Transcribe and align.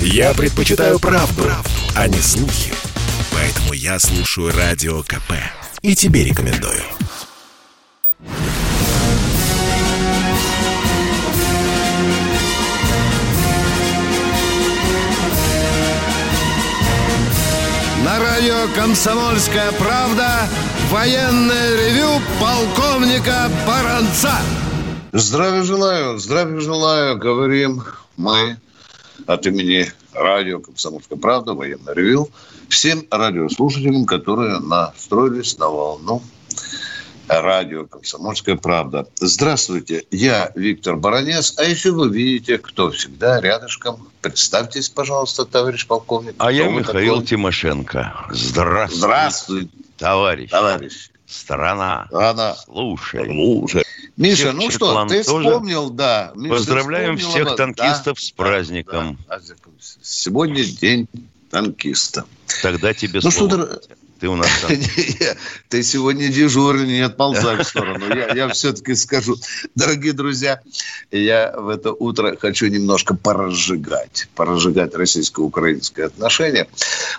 Я 0.00 0.34
предпочитаю 0.34 0.98
правду, 0.98 1.42
правду, 1.42 1.70
а 1.94 2.08
не 2.08 2.18
слухи. 2.18 2.72
Поэтому 3.32 3.72
я 3.72 3.98
слушаю 3.98 4.52
Радио 4.56 5.02
КП. 5.02 5.32
И 5.82 5.94
тебе 5.94 6.24
рекомендую. 6.24 6.82
На 18.04 18.18
радио 18.20 18.68
«Комсомольская 18.74 19.72
правда» 19.72 20.48
военное 20.90 21.76
ревю 21.76 22.20
полковника 22.40 23.50
Баранца. 23.66 24.38
Здравия 25.12 25.62
желаю, 25.62 26.18
здравия 26.18 26.60
желаю, 26.60 27.18
говорим 27.18 27.82
мы 28.16 28.58
от 29.26 29.46
имени 29.46 29.90
радио 30.12 30.60
«Комсомольская 30.60 31.18
правда», 31.18 31.54
военный 31.54 31.94
ревю, 31.94 32.28
всем 32.68 33.04
радиослушателям, 33.10 34.04
которые 34.06 34.60
настроились 34.60 35.58
на 35.58 35.68
волну 35.68 36.22
радио 37.28 37.86
«Комсомольская 37.86 38.56
правда». 38.56 39.06
Здравствуйте, 39.20 40.04
я 40.10 40.52
Виктор 40.54 40.96
Баранец, 40.96 41.54
а 41.58 41.64
если 41.64 41.90
вы 41.90 42.08
видите, 42.10 42.58
кто 42.58 42.90
всегда 42.90 43.40
рядышком, 43.40 44.08
представьтесь, 44.20 44.88
пожалуйста, 44.88 45.44
товарищ 45.44 45.86
полковник. 45.86 46.34
А 46.38 46.52
я 46.52 46.68
Михаил 46.68 47.14
такой? 47.14 47.26
Тимошенко. 47.26 48.26
Здравствуйте. 48.30 48.98
Здравствуйте. 48.98 49.70
Товарищ. 49.96 50.50
Товарищ. 50.50 51.10
Страна. 51.26 52.06
Страна. 52.06 52.54
Слушай. 52.54 53.24
Слушай. 53.26 53.84
Миша, 54.16 54.52
ну 54.52 54.70
что, 54.70 55.06
ты 55.06 55.22
вспомнил, 55.22 55.90
да. 55.90 56.32
Миша, 56.34 56.54
Поздравляем 56.54 57.18
вспомнил, 57.18 57.44
всех 57.44 57.56
танкистов 57.56 58.18
да, 58.18 58.22
с 58.22 58.30
праздником. 58.30 59.18
Да, 59.28 59.38
да. 59.38 59.54
Сегодня 60.02 60.64
день 60.64 61.08
танкиста. 61.50 62.24
Тогда 62.62 62.94
тебе 62.94 63.20
ну, 63.22 63.30
слово. 63.30 63.66
Что 63.66 63.80
ты 64.18 64.28
у 64.28 64.36
нас 64.36 64.48
там... 64.62 64.70
Ты 65.68 65.82
сегодня 65.82 66.28
дежурный, 66.28 66.86
не 66.86 67.00
отползай 67.00 67.56
в 67.56 67.64
сторону. 67.66 68.14
Я, 68.14 68.34
я 68.34 68.48
все-таки 68.48 68.94
скажу. 68.94 69.36
Дорогие 69.74 70.12
друзья, 70.12 70.60
я 71.10 71.52
в 71.56 71.68
это 71.68 71.92
утро 71.92 72.36
хочу 72.36 72.66
немножко 72.66 73.14
поразжигать. 73.14 74.28
Поразжигать 74.34 74.94
российско-украинское 74.94 76.06
отношение. 76.06 76.68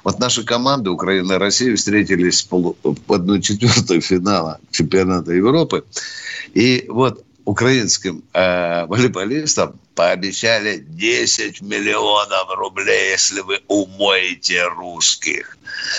Вот 0.03 0.19
наши 0.19 0.43
команды 0.43 0.89
Украины 0.89 1.33
и 1.33 1.37
России 1.37 1.75
встретились 1.75 2.43
в, 2.43 2.47
полу, 2.47 2.77
в 2.83 3.13
одну 3.13 3.39
четвертую 3.39 4.01
финала 4.01 4.59
чемпионата 4.71 5.33
Европы. 5.33 5.83
И 6.53 6.85
вот 6.89 7.23
украинским 7.45 8.23
э, 8.33 8.85
волейболистам 8.87 9.79
пообещали 9.95 10.77
10 10.77 11.61
миллионов 11.61 12.49
рублей, 12.55 13.11
если 13.11 13.41
вы 13.41 13.61
умоете 13.67 14.63
русских. 14.65 15.57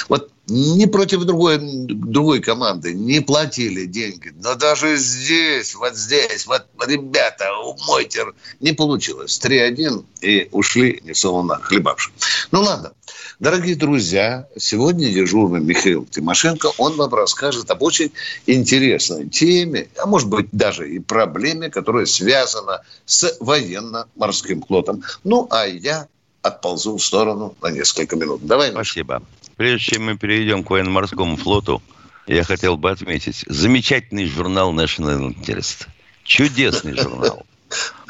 Вот 0.08 0.30
ни 0.48 0.86
против 0.86 1.24
другой, 1.24 1.58
другой 1.60 2.41
команды 2.41 2.94
не 2.94 3.20
платили 3.20 3.84
деньги. 3.84 4.32
Но 4.42 4.55
даже 4.55 4.96
здесь, 4.96 5.74
вот 5.74 5.96
здесь, 5.96 6.46
вот, 6.46 6.66
ребята, 6.86 7.46
умойте. 7.64 8.24
Не 8.60 8.72
получилось. 8.72 9.38
3-1 9.42 10.05
и 10.22 10.48
ушли 10.52 11.00
несолоно 11.05 11.56
хлебавши. 11.56 12.10
Ну 12.50 12.62
ладно. 12.62 12.92
Дорогие 13.40 13.77
друзья, 13.77 14.48
сегодня 14.56 15.10
дежурный 15.10 15.60
Михаил 15.60 16.05
Тимошенко, 16.06 16.72
он 16.77 16.96
вам 16.96 17.14
расскажет 17.14 17.70
об 17.70 17.83
очень 17.83 18.10
интересной 18.46 19.28
теме, 19.28 19.88
а 19.96 20.06
может 20.06 20.28
быть 20.28 20.48
даже 20.50 20.90
и 20.90 20.98
проблеме, 20.98 21.70
которая 21.70 22.06
связана 22.06 22.80
с 23.06 23.36
военно-морским 23.38 24.62
флотом. 24.62 25.05
Ну, 25.22 25.46
а 25.50 25.66
я 25.66 26.08
отползу 26.42 26.96
в 26.96 27.05
сторону 27.05 27.55
на 27.62 27.68
несколько 27.68 28.16
минут. 28.16 28.44
Давай. 28.44 28.72
Спасибо. 28.72 29.22
Прежде 29.59 29.97
чем 29.97 30.05
мы 30.05 30.17
перейдем 30.17 30.62
к 30.62 30.70
военно-морскому 30.70 31.37
флоту, 31.37 31.83
я 32.28 32.45
хотел 32.45 32.77
бы 32.77 32.92
отметить 32.92 33.45
замечательный 33.48 34.27
журнал 34.27 34.73
National 34.73 35.35
Interest. 35.35 35.89
Чудесный 36.23 36.95
журнал. 36.95 37.45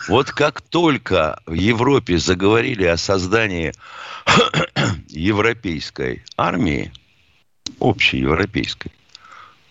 Вот 0.08 0.30
как 0.30 0.60
только 0.60 1.40
в 1.46 1.54
Европе 1.54 2.18
заговорили 2.18 2.84
о 2.84 2.98
создании 2.98 3.72
европейской 5.08 6.22
армии, 6.36 6.92
общей 7.78 8.18
европейской, 8.18 8.92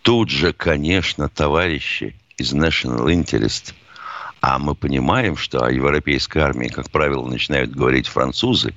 тут 0.02 0.32
же, 0.32 0.54
конечно, 0.54 1.30
товарищи 1.30 2.16
из 2.40 2.56
National 2.56 3.06
Interest, 3.06 3.76
а 4.42 4.58
мы 4.58 4.74
понимаем, 4.74 5.38
что 5.38 5.64
о 5.64 5.72
европейской 5.72 6.40
армии, 6.40 6.70
как 6.70 6.90
правило, 6.90 7.28
начинают 7.28 7.70
говорить 7.70 8.08
французы, 8.08 8.74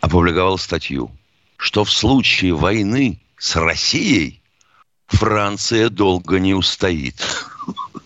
опубликовал 0.00 0.56
статью– 0.56 1.10
что 1.58 1.84
в 1.84 1.90
случае 1.90 2.54
войны 2.54 3.20
с 3.36 3.56
Россией 3.56 4.40
Франция 5.08 5.90
долго 5.90 6.38
не 6.38 6.54
устоит 6.54 7.16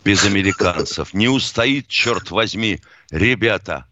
без 0.05 0.25
американцев. 0.25 1.15
Не 1.15 1.29
устоит, 1.29 1.87
черт 1.87 2.31
возьми, 2.31 2.81
ребята. 3.11 3.87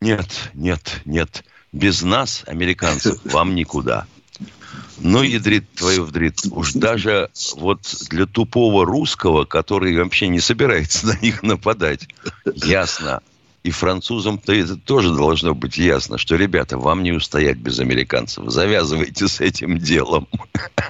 Нет, 0.00 0.50
нет, 0.54 1.00
нет. 1.04 1.44
Без 1.72 2.02
нас, 2.02 2.44
американцев, 2.46 3.18
вам 3.24 3.54
никуда. 3.54 4.06
Ну, 4.98 5.22
ядрит 5.22 5.70
твою 5.74 6.04
вдрит. 6.04 6.42
Уж 6.50 6.74
даже 6.74 7.30
вот 7.56 7.80
для 8.10 8.26
тупого 8.26 8.84
русского, 8.84 9.44
который 9.44 9.96
вообще 9.96 10.28
не 10.28 10.40
собирается 10.40 11.06
на 11.06 11.18
них 11.18 11.42
нападать, 11.42 12.08
ясно, 12.54 13.22
и 13.66 13.70
французам-то 13.72 14.52
это 14.52 14.76
тоже 14.76 15.12
должно 15.12 15.52
быть 15.52 15.76
ясно, 15.76 16.18
что, 16.18 16.36
ребята, 16.36 16.78
вам 16.78 17.02
не 17.02 17.10
устоять 17.10 17.56
без 17.56 17.80
американцев. 17.80 18.48
Завязывайте 18.48 19.26
с 19.26 19.40
этим 19.40 19.78
делом. 19.78 20.28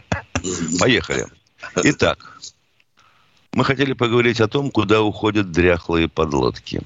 Поехали. 0.79 1.27
Итак, 1.75 2.39
мы 3.55 3.65
хотели 3.65 3.95
поговорить 3.95 4.43
о 4.43 4.49
том, 4.49 4.71
куда 4.71 5.01
уходят 5.01 5.51
дряхлые 5.53 6.09
подлодки. 6.09 6.83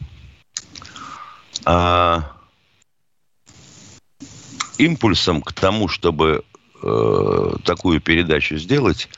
А 1.64 2.36
импульсом 4.78 5.42
к 5.42 5.52
тому, 5.52 5.88
чтобы 5.88 6.44
э, 6.84 7.54
такую 7.64 8.00
передачу 8.00 8.58
сделать, 8.58 9.08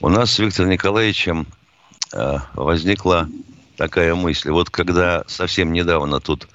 у 0.00 0.08
нас 0.08 0.32
с 0.32 0.38
Виктором 0.38 0.70
Николаевичем 0.70 1.46
э, 2.14 2.38
возникла 2.54 3.28
такая 3.82 4.14
мысль. 4.14 4.50
Вот 4.50 4.70
когда 4.70 5.24
совсем 5.26 5.72
недавно 5.72 6.20
тут 6.20 6.46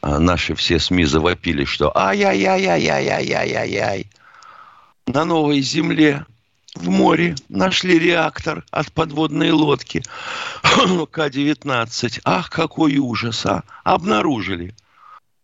а, 0.00 0.18
наши 0.18 0.54
все 0.54 0.78
СМИ 0.78 1.04
завопили, 1.04 1.66
что 1.66 1.94
ай-яй-яй-яй-яй-яй-яй-яй, 1.94 4.06
на 5.06 5.26
новой 5.26 5.60
земле 5.60 6.24
в 6.74 6.88
море 6.88 7.34
нашли 7.50 7.98
реактор 7.98 8.64
от 8.70 8.90
подводной 8.90 9.50
лодки 9.50 10.02
К-19. 10.62 12.20
Ах, 12.24 12.48
какой 12.48 12.96
ужас, 12.96 13.44
а! 13.44 13.64
Обнаружили. 13.84 14.74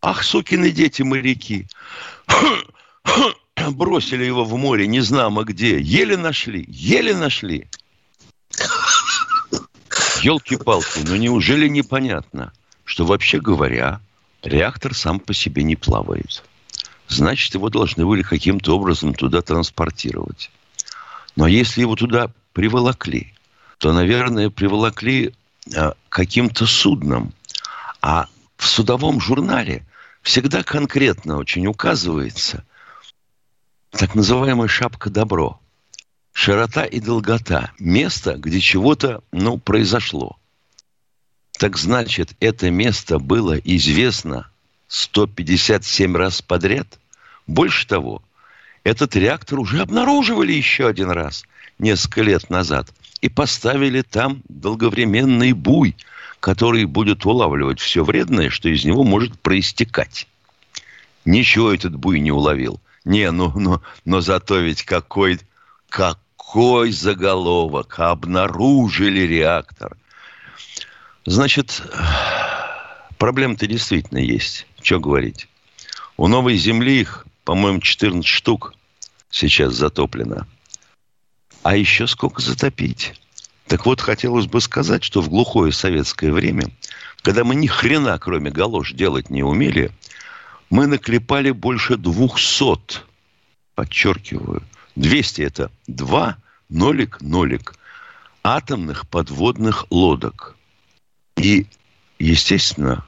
Ах, 0.00 0.22
сукины 0.22 0.70
дети 0.70 1.02
моряки. 1.02 1.66
Бросили 3.72 4.24
его 4.24 4.46
в 4.46 4.56
море, 4.56 4.86
не 4.86 5.00
знамо 5.00 5.44
где. 5.44 5.78
Еле 5.78 6.16
нашли, 6.16 6.64
еле 6.68 7.14
нашли. 7.14 7.68
Елки-палки, 10.22 11.00
ну 11.06 11.16
неужели 11.16 11.68
непонятно, 11.68 12.52
что 12.84 13.04
вообще 13.04 13.40
говоря, 13.40 14.00
реактор 14.42 14.94
сам 14.94 15.20
по 15.20 15.34
себе 15.34 15.62
не 15.62 15.76
плавает? 15.76 16.42
Значит, 17.08 17.54
его 17.54 17.70
должны 17.70 18.04
были 18.04 18.22
каким-то 18.22 18.76
образом 18.76 19.14
туда 19.14 19.40
транспортировать. 19.40 20.50
Но 21.36 21.46
если 21.46 21.80
его 21.80 21.96
туда 21.96 22.30
приволокли, 22.52 23.32
то, 23.78 23.92
наверное, 23.92 24.50
приволокли 24.50 25.32
а, 25.74 25.94
каким-то 26.08 26.66
судном. 26.66 27.32
А 28.02 28.26
в 28.56 28.66
судовом 28.66 29.20
журнале 29.20 29.86
всегда 30.22 30.62
конкретно 30.62 31.38
очень 31.38 31.66
указывается 31.66 32.64
так 33.90 34.14
называемая 34.14 34.68
шапка 34.68 35.10
добро 35.10 35.60
широта 36.38 36.84
и 36.84 37.00
долгота. 37.00 37.72
Место, 37.80 38.34
где 38.34 38.60
чего-то, 38.60 39.22
ну, 39.32 39.58
произошло. 39.58 40.38
Так 41.58 41.76
значит, 41.76 42.30
это 42.38 42.70
место 42.70 43.18
было 43.18 43.58
известно 43.58 44.48
157 44.86 46.16
раз 46.16 46.40
подряд. 46.40 46.86
Больше 47.48 47.88
того, 47.88 48.22
этот 48.84 49.16
реактор 49.16 49.58
уже 49.58 49.80
обнаруживали 49.82 50.52
еще 50.52 50.86
один 50.86 51.10
раз, 51.10 51.42
несколько 51.80 52.22
лет 52.22 52.48
назад, 52.50 52.88
и 53.20 53.28
поставили 53.28 54.02
там 54.02 54.40
долговременный 54.48 55.54
буй, 55.54 55.96
который 56.38 56.84
будет 56.84 57.26
улавливать 57.26 57.80
все 57.80 58.04
вредное, 58.04 58.48
что 58.48 58.68
из 58.68 58.84
него 58.84 59.02
может 59.02 59.36
проистекать. 59.40 60.28
Ничего 61.24 61.74
этот 61.74 61.96
буй 61.96 62.20
не 62.20 62.30
уловил. 62.30 62.80
Не, 63.04 63.28
ну, 63.32 63.52
ну, 63.58 63.82
но 64.04 64.20
зато 64.20 64.58
ведь 64.58 64.84
какой, 64.84 65.40
как 65.88 66.20
какой 66.48 66.92
заголовок? 66.92 67.98
Обнаружили 67.98 69.20
реактор. 69.20 69.98
Значит, 71.26 71.82
проблема-то 73.18 73.66
действительно 73.66 74.18
есть. 74.18 74.66
Что 74.80 74.98
говорить? 74.98 75.46
У 76.16 76.26
новой 76.26 76.56
земли 76.56 77.00
их, 77.00 77.26
по-моему, 77.44 77.80
14 77.80 78.26
штук 78.26 78.72
сейчас 79.30 79.74
затоплено. 79.74 80.46
А 81.64 81.76
еще 81.76 82.06
сколько 82.06 82.40
затопить? 82.40 83.12
Так 83.66 83.84
вот, 83.84 84.00
хотелось 84.00 84.46
бы 84.46 84.62
сказать, 84.62 85.04
что 85.04 85.20
в 85.20 85.28
глухое 85.28 85.70
советское 85.70 86.32
время, 86.32 86.70
когда 87.20 87.44
мы 87.44 87.56
ни 87.56 87.66
хрена, 87.66 88.18
кроме 88.18 88.50
галош, 88.50 88.94
делать 88.94 89.28
не 89.28 89.42
умели, 89.42 89.90
мы 90.70 90.86
наклепали 90.86 91.50
больше 91.50 91.98
200, 91.98 93.00
подчеркиваю, 93.74 94.62
200 94.98 95.42
это 95.42 95.70
2, 95.86 96.36
нолик, 96.68 97.20
нолик, 97.20 97.74
атомных 98.42 99.06
подводных 99.06 99.86
лодок. 99.90 100.56
И, 101.36 101.66
естественно, 102.18 103.06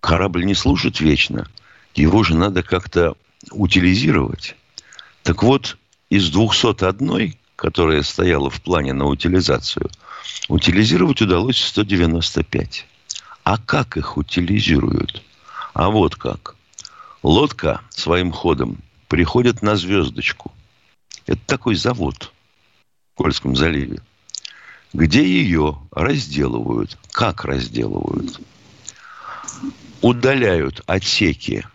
корабль 0.00 0.44
не 0.44 0.54
служит 0.54 1.00
вечно. 1.00 1.48
Его 1.96 2.22
же 2.22 2.36
надо 2.36 2.62
как-то 2.62 3.16
утилизировать. 3.50 4.54
Так 5.24 5.42
вот, 5.42 5.76
из 6.08 6.30
201, 6.30 7.34
которая 7.56 8.04
стояла 8.04 8.48
в 8.48 8.62
плане 8.62 8.92
на 8.92 9.06
утилизацию, 9.06 9.90
утилизировать 10.48 11.20
удалось 11.20 11.60
195. 11.60 12.86
А 13.42 13.58
как 13.58 13.96
их 13.96 14.16
утилизируют? 14.16 15.24
А 15.74 15.90
вот 15.90 16.14
как. 16.14 16.54
Лодка 17.24 17.80
своим 17.90 18.30
ходом 18.30 18.78
приходит 19.08 19.62
на 19.62 19.74
звездочку. 19.74 20.52
Это 21.28 21.40
такой 21.44 21.74
завод 21.74 22.32
в 23.12 23.18
Кольском 23.18 23.54
заливе, 23.54 24.00
где 24.94 25.22
ее 25.22 25.78
разделывают. 25.90 26.96
Как 27.12 27.44
разделывают? 27.44 28.40
Удаляют 30.00 30.82
отсеки 30.86 31.66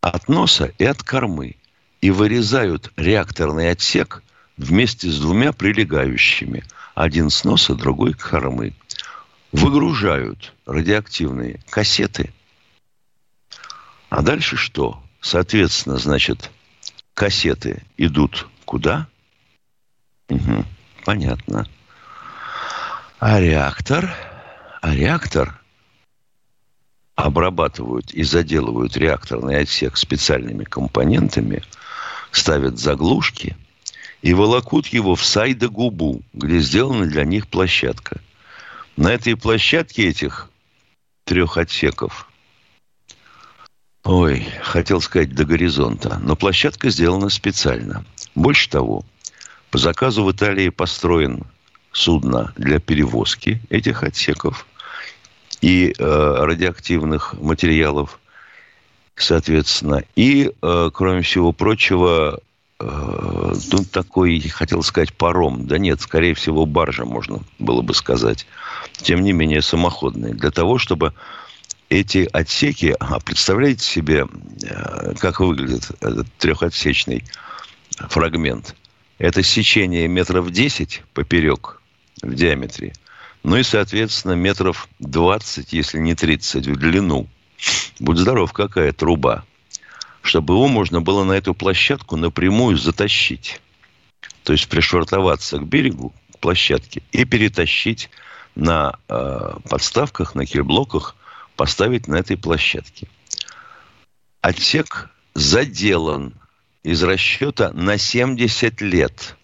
от 0.00 0.28
носа 0.28 0.72
и 0.78 0.84
от 0.84 1.00
кормы 1.04 1.54
и 2.00 2.10
вырезают 2.10 2.92
реакторный 2.96 3.70
отсек 3.70 4.24
вместе 4.56 5.10
с 5.10 5.20
двумя 5.20 5.52
прилегающими. 5.52 6.64
Один 6.96 7.30
с 7.30 7.44
носа, 7.44 7.76
другой 7.76 8.14
к 8.14 8.28
кормы. 8.30 8.74
Выгружают 9.52 10.52
радиоактивные 10.66 11.60
кассеты. 11.70 12.32
А 14.08 14.22
дальше 14.22 14.56
что? 14.56 15.00
Соответственно, 15.20 15.98
значит, 15.98 16.50
кассеты 17.14 17.84
идут 17.96 18.48
куда? 18.66 19.06
Угу, 20.28 20.64
понятно. 21.06 21.66
А 23.18 23.40
реактор? 23.40 24.14
А 24.82 24.94
реактор 24.94 25.58
обрабатывают 27.14 28.12
и 28.12 28.22
заделывают 28.22 28.96
реакторный 28.96 29.60
отсек 29.60 29.96
специальными 29.96 30.64
компонентами, 30.64 31.62
ставят 32.30 32.78
заглушки 32.78 33.56
и 34.20 34.34
волокут 34.34 34.88
его 34.88 35.14
в 35.14 35.24
Сайда-Губу, 35.24 36.22
где 36.34 36.58
сделана 36.58 37.06
для 37.06 37.24
них 37.24 37.48
площадка. 37.48 38.20
На 38.96 39.12
этой 39.12 39.36
площадке 39.36 40.08
этих 40.08 40.50
трех 41.24 41.56
отсеков 41.56 42.28
Ой, 44.06 44.46
хотел 44.62 45.00
сказать 45.00 45.34
до 45.34 45.44
горизонта, 45.44 46.20
но 46.20 46.36
площадка 46.36 46.90
сделана 46.90 47.28
специально. 47.28 48.04
Больше 48.36 48.68
того, 48.68 49.02
по 49.70 49.78
заказу 49.78 50.22
в 50.22 50.30
Италии 50.30 50.68
построен 50.68 51.42
судно 51.90 52.52
для 52.56 52.78
перевозки 52.78 53.60
этих 53.70 54.02
отсеков 54.02 54.66
и 55.62 55.94
э, 55.98 56.34
радиоактивных 56.44 57.32
материалов, 57.40 58.20
соответственно. 59.16 60.04
И, 60.16 60.52
э, 60.60 60.90
кроме 60.92 61.22
всего 61.22 61.52
прочего, 61.52 62.40
э, 62.78 63.54
тут 63.70 63.90
такой, 63.90 64.38
хотел 64.40 64.82
сказать, 64.82 65.14
паром. 65.14 65.66
Да 65.66 65.78
нет, 65.78 66.02
скорее 66.02 66.34
всего, 66.34 66.66
баржа, 66.66 67.06
можно 67.06 67.40
было 67.58 67.80
бы 67.80 67.94
сказать. 67.94 68.46
Тем 68.98 69.22
не 69.22 69.32
менее, 69.32 69.62
самоходная. 69.62 70.34
Для 70.34 70.50
того, 70.50 70.76
чтобы 70.76 71.14
эти 71.88 72.28
отсеки, 72.30 72.94
а 73.00 73.18
представляете 73.18 73.82
себе, 73.82 74.26
э, 74.62 75.14
как 75.18 75.40
выглядит 75.40 75.90
этот 76.02 76.26
трехотсечный 76.36 77.24
фрагмент? 77.96 78.74
Это 79.18 79.42
сечение 79.42 80.08
метров 80.08 80.50
10 80.50 81.02
поперек 81.14 81.80
в 82.22 82.34
диаметре, 82.34 82.92
ну 83.46 83.56
и, 83.56 83.62
соответственно, 83.62 84.32
метров 84.32 84.88
20, 84.98 85.72
если 85.72 85.98
не 85.98 86.16
30 86.16 86.66
в 86.66 86.76
длину. 86.76 87.28
Будь 88.00 88.18
здоров, 88.18 88.52
какая 88.52 88.92
труба. 88.92 89.44
Чтобы 90.20 90.54
его 90.54 90.66
можно 90.66 91.00
было 91.00 91.22
на 91.22 91.32
эту 91.32 91.54
площадку 91.54 92.16
напрямую 92.16 92.76
затащить. 92.76 93.60
То 94.42 94.52
есть 94.52 94.68
пришвартоваться 94.68 95.58
к 95.58 95.66
берегу, 95.66 96.12
к 96.34 96.38
площадке, 96.38 97.02
и 97.12 97.24
перетащить 97.24 98.10
на 98.56 98.98
э, 99.08 99.58
подставках, 99.68 100.34
на 100.34 100.44
кирблоках 100.44 101.14
поставить 101.54 102.08
на 102.08 102.16
этой 102.16 102.36
площадке. 102.36 103.06
Отсек 104.40 105.10
заделан 105.34 106.34
из 106.86 107.02
расчета 107.02 107.72
на 107.72 107.98
70 107.98 108.80
лет. 108.80 109.36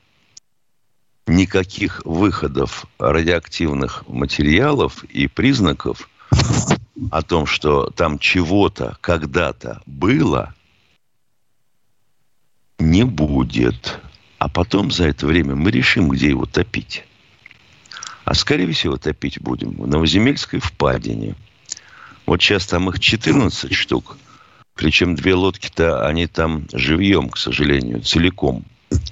Никаких 1.27 2.00
выходов 2.05 2.87
радиоактивных 3.00 4.06
материалов 4.06 5.03
и 5.05 5.27
признаков 5.27 6.09
о 7.11 7.23
том, 7.23 7.47
что 7.47 7.91
там 7.91 8.21
чего-то 8.21 8.97
когда-то 9.00 9.83
было, 9.87 10.55
не 12.79 13.05
будет. 13.05 13.99
А 14.38 14.49
потом 14.49 14.93
за 14.93 15.09
это 15.09 15.27
время 15.27 15.56
мы 15.56 15.73
решим, 15.73 16.11
где 16.11 16.29
его 16.29 16.47
топить. 16.47 17.05
А 18.25 18.35
скорее 18.35 18.71
всего 18.71 18.97
топить 18.99 19.41
будем 19.41 19.73
в 19.73 19.87
Новоземельской 19.88 20.61
впадине– 20.61 21.35
вот 22.27 22.41
сейчас 22.41 22.67
там 22.67 22.88
их 22.88 23.00
14 23.00 23.75
штук. 23.75 24.17
Причем 24.75 25.15
две 25.15 25.35
лодки-то, 25.35 26.07
они 26.07 26.27
там 26.27 26.67
живьем, 26.73 27.29
к 27.29 27.37
сожалению, 27.37 28.03
целиком 28.03 28.65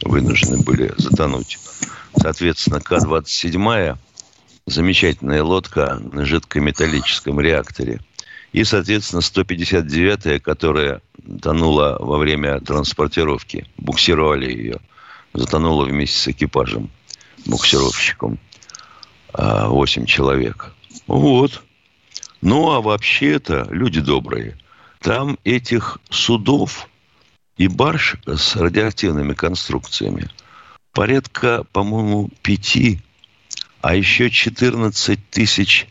вынуждены 0.03 0.63
были 0.63 0.93
затонуть. 0.97 1.59
Соответственно, 2.17 2.81
К-27 2.81 3.97
замечательная 4.67 5.43
лодка 5.43 6.01
на 6.13 6.25
жидкометаллическом 6.25 7.41
реакторе. 7.41 8.01
И, 8.53 8.65
соответственно, 8.65 9.21
159-я, 9.21 10.41
которая 10.41 11.03
тонула 11.41 11.97
во 12.01 12.19
время 12.19 12.61
транспортировки. 12.61 13.67
Буксировали 13.77 14.51
ее. 14.51 14.81
Затонула 15.35 15.85
вместе 15.85 16.19
с 16.19 16.29
экипажем, 16.29 16.91
буксировщиком. 17.47 18.39
8 19.33 20.07
человек. 20.07 20.73
Вот. 21.07 21.63
Ну, 22.41 22.73
а 22.73 22.81
вообще-то, 22.81 23.69
люди 23.71 24.01
добрые, 24.01 24.59
там 25.01 25.39
этих 25.45 25.99
судов 26.11 26.89
и 27.57 27.69
барж 27.69 28.17
с 28.27 28.57
радиоактивными 28.57 29.35
конструкциями 29.35 30.29
порядка, 30.93 31.65
по-моему, 31.73 32.31
пяти, 32.43 33.01
а 33.81 33.95
еще 33.95 34.31
14 34.31 35.19
тысяч 35.31 35.89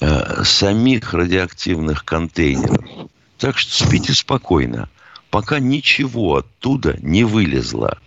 э, 0.00 0.44
самих 0.44 1.14
радиоактивных 1.14 2.04
контейнеров. 2.04 3.08
Так 3.38 3.58
что 3.58 3.84
спите 3.84 4.14
спокойно, 4.14 4.88
пока 5.30 5.58
ничего 5.58 6.36
оттуда 6.36 6.96
не 7.02 7.24
вылезло. 7.24 7.98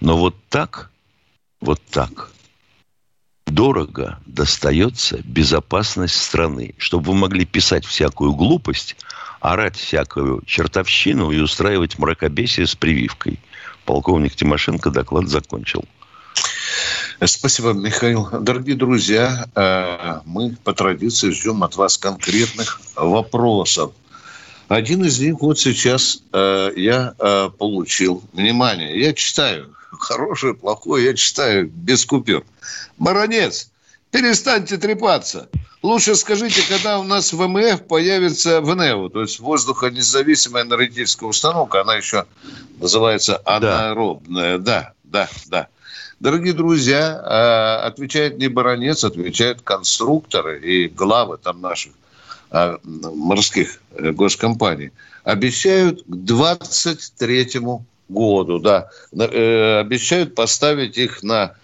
Но 0.00 0.16
вот 0.16 0.36
так, 0.48 0.90
вот 1.60 1.82
так– 1.90 2.30
дорого 3.50 4.20
достается 4.26 5.18
безопасность 5.24 6.14
страны. 6.14 6.74
Чтобы 6.78 7.12
вы 7.12 7.18
могли 7.18 7.44
писать 7.44 7.84
всякую 7.84 8.34
глупость, 8.34 8.96
орать 9.40 9.76
всякую 9.76 10.42
чертовщину 10.46 11.30
и 11.30 11.38
устраивать 11.40 11.98
мракобесие 11.98 12.66
с 12.66 12.74
прививкой. 12.74 13.38
Полковник 13.84 14.34
Тимошенко 14.34 14.90
доклад 14.90 15.28
закончил. 15.28 15.84
Спасибо, 17.24 17.72
Михаил. 17.72 18.28
Дорогие 18.30 18.76
друзья, 18.76 19.48
э, 19.54 20.20
мы 20.24 20.56
по 20.62 20.72
традиции 20.72 21.30
ждем 21.30 21.64
от 21.64 21.76
вас 21.76 21.98
конкретных 21.98 22.80
вопросов. 22.94 23.92
Один 24.68 25.04
из 25.04 25.18
них 25.18 25.40
вот 25.40 25.58
сейчас 25.58 26.22
э, 26.32 26.72
я 26.76 27.14
э, 27.18 27.50
получил. 27.58 28.22
Внимание, 28.32 29.00
я 29.00 29.14
читаю 29.14 29.74
хорошее, 29.90 30.54
плохое, 30.54 31.06
я 31.06 31.14
читаю 31.14 31.68
без 31.68 32.04
купюр. 32.04 32.44
Баронец, 32.98 33.70
перестаньте 34.10 34.76
трепаться. 34.76 35.48
Лучше 35.82 36.16
скажите, 36.16 36.62
когда 36.68 36.98
у 36.98 37.04
нас 37.04 37.32
в 37.32 37.36
ВМФ 37.36 37.82
появится 37.86 38.60
ВНЭУ, 38.60 39.10
то 39.10 39.22
есть 39.22 39.38
воздухонезависимая 39.38 40.64
энергетическая 40.64 41.28
установка, 41.28 41.82
она 41.82 41.96
еще 41.96 42.26
называется 42.80 43.40
анаэробная. 43.44 44.58
Да, 44.58 44.92
да, 45.04 45.28
да. 45.28 45.28
да. 45.46 45.68
Дорогие 46.20 46.52
друзья, 46.52 47.20
а, 47.24 47.86
отвечает 47.86 48.38
не 48.38 48.48
баронец, 48.48 49.04
отвечают 49.04 49.62
конструкторы 49.62 50.60
и 50.60 50.88
главы 50.88 51.38
там 51.38 51.60
наших 51.60 51.92
а, 52.50 52.78
морских 52.82 53.80
э, 53.92 54.10
госкомпаний, 54.10 54.90
обещают 55.22 56.02
к 56.02 56.06
23 56.08 57.60
году, 58.08 58.58
да, 58.58 58.88
э, 59.12 59.78
обещают 59.78 60.34
поставить 60.34 60.98
их 60.98 61.22
на 61.22 61.54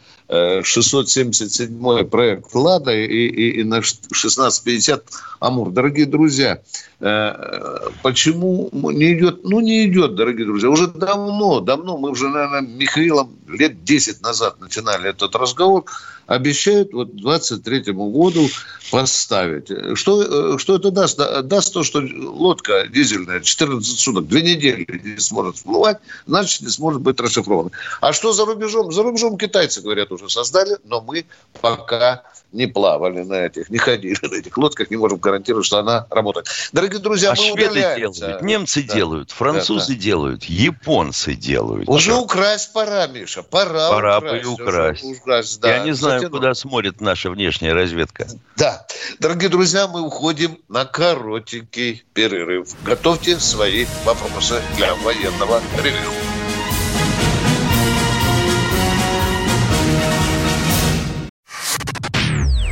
677 0.62 2.04
проект 2.08 2.54
«Лада» 2.54 2.92
и, 2.94 3.06
и, 3.06 3.60
и 3.60 3.64
на 3.64 3.78
1650 3.78 5.04
«Амур». 5.40 5.70
Дорогие 5.70 6.06
друзья, 6.06 6.60
Э, 7.06 7.90
почему 8.02 8.70
не 8.72 9.12
идет? 9.12 9.44
Ну, 9.44 9.60
не 9.60 9.86
идет, 9.86 10.14
дорогие 10.14 10.46
друзья. 10.46 10.70
Уже 10.70 10.86
давно, 10.86 11.60
давно, 11.60 11.98
мы 11.98 12.10
уже, 12.10 12.30
наверное, 12.30 12.62
Михаилом 12.62 13.36
лет 13.46 13.84
10 13.84 14.22
назад 14.22 14.58
начинали 14.58 15.10
этот 15.10 15.36
разговор, 15.36 15.84
обещают 16.26 16.94
вот 16.94 17.14
23 17.14 17.92
году 17.92 18.48
поставить. 18.90 19.98
Что, 19.98 20.54
э, 20.54 20.58
что 20.58 20.76
это 20.76 20.90
даст? 20.90 21.18
Даст 21.18 21.74
то, 21.74 21.82
что 21.82 22.00
лодка 22.00 22.86
дизельная 22.86 23.40
14 23.40 23.98
суток, 23.98 24.26
две 24.26 24.40
недели 24.40 24.86
не 25.04 25.18
сможет 25.18 25.56
всплывать, 25.56 25.98
значит, 26.26 26.62
не 26.62 26.70
сможет 26.70 27.02
быть 27.02 27.20
расшифрована. 27.20 27.70
А 28.00 28.14
что 28.14 28.32
за 28.32 28.46
рубежом? 28.46 28.90
За 28.92 29.02
рубежом 29.02 29.36
китайцы, 29.36 29.82
говорят, 29.82 30.10
уже 30.10 30.23
создали, 30.28 30.78
но 30.84 31.00
мы 31.00 31.24
пока 31.60 32.22
не 32.54 32.66
плавали 32.66 33.22
на 33.22 33.34
этих, 33.34 33.68
не 33.68 33.78
ходили 33.78 34.16
на 34.22 34.36
этих 34.36 34.56
лодках, 34.56 34.90
не 34.90 34.96
можем 34.96 35.18
гарантировать, 35.18 35.66
что 35.66 35.78
она 35.78 36.06
работает. 36.08 36.46
Дорогие 36.72 37.00
друзья, 37.00 37.30
а 37.30 37.32
мы 37.32 37.36
шведы 37.36 37.96
делают, 37.96 38.42
немцы 38.42 38.82
да. 38.82 38.94
делают, 38.94 39.30
французы 39.32 39.88
да, 39.88 39.94
да. 39.94 40.00
делают, 40.00 40.44
японцы 40.44 41.34
делают. 41.34 41.88
Уже 41.88 42.14
украсть 42.14 42.72
пора, 42.72 43.06
Миша, 43.08 43.42
пора 43.42 43.90
Пора 43.90 44.18
украсть. 44.18 44.46
украсть. 44.46 45.04
украсть 45.04 45.60
да. 45.60 45.76
Я 45.76 45.84
не 45.84 45.92
знаю, 45.92 46.20
Затяну. 46.20 46.36
куда 46.36 46.54
смотрит 46.54 47.00
наша 47.00 47.30
внешняя 47.30 47.74
разведка. 47.74 48.28
Да. 48.56 48.86
Дорогие 49.18 49.48
друзья, 49.48 49.88
мы 49.88 50.00
уходим 50.00 50.58
на 50.68 50.84
коротенький 50.84 52.04
перерыв. 52.14 52.68
Готовьте 52.84 53.38
свои 53.40 53.86
вопросы 54.04 54.62
для 54.76 54.94
военного 54.94 55.60
ревю. 55.82 56.23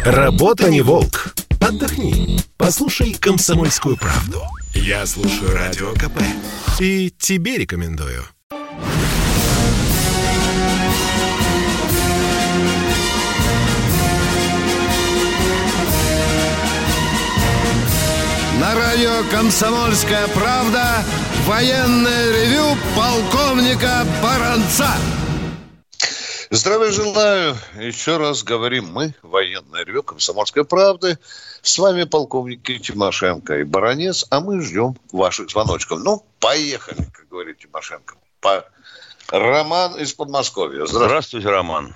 Работа 0.05 0.69
не 0.69 0.81
волк. 0.81 1.33
Отдохни. 1.61 2.41
Послушай 2.57 3.15
«Комсомольскую 3.15 3.97
правду». 3.97 4.43
Я 4.75 5.07
слушаю 5.07 5.55
Радио 5.55 5.93
КП. 5.93 6.21
И 6.81 7.13
тебе 7.17 7.57
рекомендую. 7.57 8.25
На 18.59 18.75
радио 18.75 19.23
«Комсомольская 19.31 20.27
правда» 20.35 21.05
военное 21.47 22.33
ревю 22.33 22.77
полковника 22.97 24.05
Баранца. 24.21 24.97
Здравия 26.55 26.91
желаю. 26.91 27.57
Еще 27.81 28.19
раз 28.19 28.43
говорим 28.43 28.93
мы, 28.93 29.15
военное 29.23 29.87
ревю 29.87 30.03
«Комсомольской 30.03 30.67
правды». 30.67 31.19
С 31.63 31.79
вами 31.79 32.05
полковники 32.05 32.79
Тимошенко 32.79 33.61
и 33.61 33.65
Баранец, 33.65 34.27
а 34.29 34.41
мы 34.41 34.61
ждем 34.61 34.99
ваших 35.13 35.49
звоночков. 35.49 36.01
Ну, 36.05 36.27
поехали, 36.41 37.09
как 37.11 37.27
говорит 37.31 37.57
Тимошенко. 37.61 38.17
По... 38.41 38.67
Роман 39.29 39.97
из 39.97 40.13
Подмосковья. 40.13 40.85
Здравствуйте, 40.85 41.07
Здравствуйте 41.07 41.49
Роман. 41.49 41.95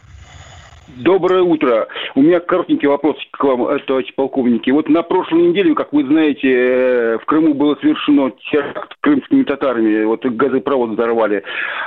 Доброе 0.88 1.42
утро. 1.42 1.88
У 2.14 2.22
меня 2.22 2.38
коротенький 2.40 2.86
вопрос 2.88 3.16
к 3.32 3.42
вам, 3.42 3.66
товарищи 3.86 4.12
полковники. 4.14 4.70
Вот 4.70 4.88
на 4.88 5.02
прошлой 5.02 5.48
неделе, 5.48 5.74
как 5.74 5.92
вы 5.92 6.04
знаете, 6.04 6.48
э, 6.48 7.18
в 7.18 7.24
Крыму 7.24 7.54
было 7.54 7.76
совершено 7.80 8.30
теракт 8.50 8.92
крымскими 9.00 9.42
татарами. 9.42 10.04
Вот 10.04 10.24
газопровод 10.24 10.90
взорвали. 10.90 11.42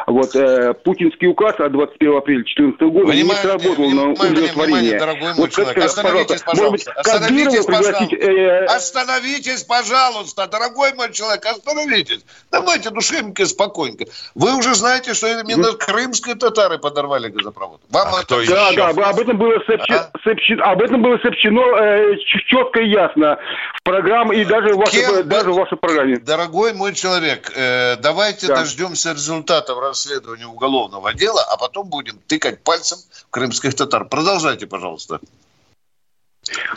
Вот 0.05 0.35
э, 0.35 0.73
путинский 0.73 1.27
указ 1.27 1.59
от 1.59 1.71
21 1.71 2.17
апреля 2.17 2.43
2014 2.43 2.81
года 2.81 3.11
внимание, 3.11 3.23
не 3.23 3.31
сработал 3.35 3.85
внимание, 3.85 4.05
на 4.05 4.11
удовлетворение. 4.11 4.99
Дорогой 4.99 5.21
мой 5.21 5.33
вот, 5.37 5.51
человек, 5.51 5.77
остановитесь, 5.77 6.41
пожалуйста. 6.41 6.91
Остановитесь, 6.91 7.65
пожалуйста. 7.65 8.15
Э, 8.15 8.65
остановитесь, 8.65 9.63
пожалуйста, 9.63 10.47
дорогой 10.47 10.93
мой 10.93 11.11
человек, 11.13 11.45
остановитесь. 11.45 12.25
Давайте 12.51 12.89
душевненько, 12.89 13.45
спокойненько. 13.45 14.05
Вы 14.35 14.57
уже 14.57 14.75
знаете, 14.75 15.13
что 15.13 15.27
именно 15.27 15.71
крымские 15.73 16.35
татары 16.35 16.77
подорвали 16.79 17.29
газопровод. 17.29 17.79
Вам 17.89 18.07
а 18.13 18.21
это... 18.21 18.45
Да, 18.47 18.71
да, 18.73 18.88
об 18.89 19.19
этом 19.19 19.37
было 19.37 19.59
сообщено, 19.65 19.99
а? 19.99 20.19
сообщено, 20.23 20.63
об 20.63 20.81
этом 20.81 21.01
было 21.01 21.17
сообщено 21.19 21.77
э, 21.77 22.17
четко 22.47 22.79
и 22.81 22.89
ясно 22.89 23.39
в 23.75 23.83
программе 23.83 24.41
и 24.41 24.45
даже 24.45 24.73
в 24.73 24.77
вашей, 24.77 25.01
Кем, 25.01 25.27
даже 25.27 25.51
в 25.51 25.55
вашей 25.55 25.77
программе. 25.77 26.17
Дорогой 26.17 26.73
мой 26.73 26.93
человек, 26.93 27.51
э, 27.55 27.95
давайте 27.97 28.47
да. 28.47 28.57
дождемся 28.57 29.11
результатов 29.11 29.79
расследования 29.79 30.47
уголовного 30.47 31.13
дела, 31.13 31.41
а 31.51 31.57
потом 31.57 31.89
будем 31.89 32.15
тыкать 32.27 32.63
пальцем 32.63 32.97
в 33.27 33.29
крымских 33.29 33.75
татар. 33.75 34.05
Продолжайте, 34.05 34.67
пожалуйста. 34.67 35.19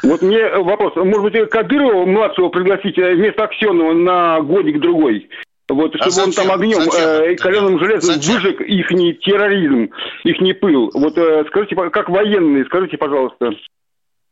Вот 0.02 0.22
мне 0.22 0.48
вопрос. 0.58 0.96
Может 0.96 1.32
быть, 1.32 1.50
Кадырова 1.50 2.04
младшего 2.04 2.48
пригласить 2.48 2.98
э, 2.98 3.14
вместо 3.14 3.44
Аксенова 3.44 3.92
на 3.92 4.40
годик-другой? 4.40 5.28
Вот, 5.74 5.94
а 5.94 5.98
чтобы 5.98 6.10
зачем? 6.10 6.28
он 6.28 6.32
там 6.32 6.52
огнем, 6.52 6.82
э, 6.82 7.36
каленым 7.36 7.78
железом 7.78 8.14
зачем? 8.14 8.34
выжег 8.34 8.60
их 8.60 8.88
терроризм, 9.20 9.90
их 10.24 10.60
пыл. 10.60 10.90
Вот 10.94 11.16
э, 11.16 11.44
скажите, 11.48 11.74
как 11.74 12.08
военные, 12.08 12.64
скажите, 12.66 12.96
пожалуйста. 12.96 13.50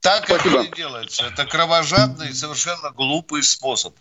Так 0.01 0.25
Спасибо. 0.27 0.61
это 0.61 0.65
не 0.65 0.77
делается. 0.77 1.25
Это 1.33 1.45
кровожадный 1.47 2.31
и 2.31 2.33
совершенно 2.33 2.91
глупый 2.91 3.43
способ. 3.43 3.95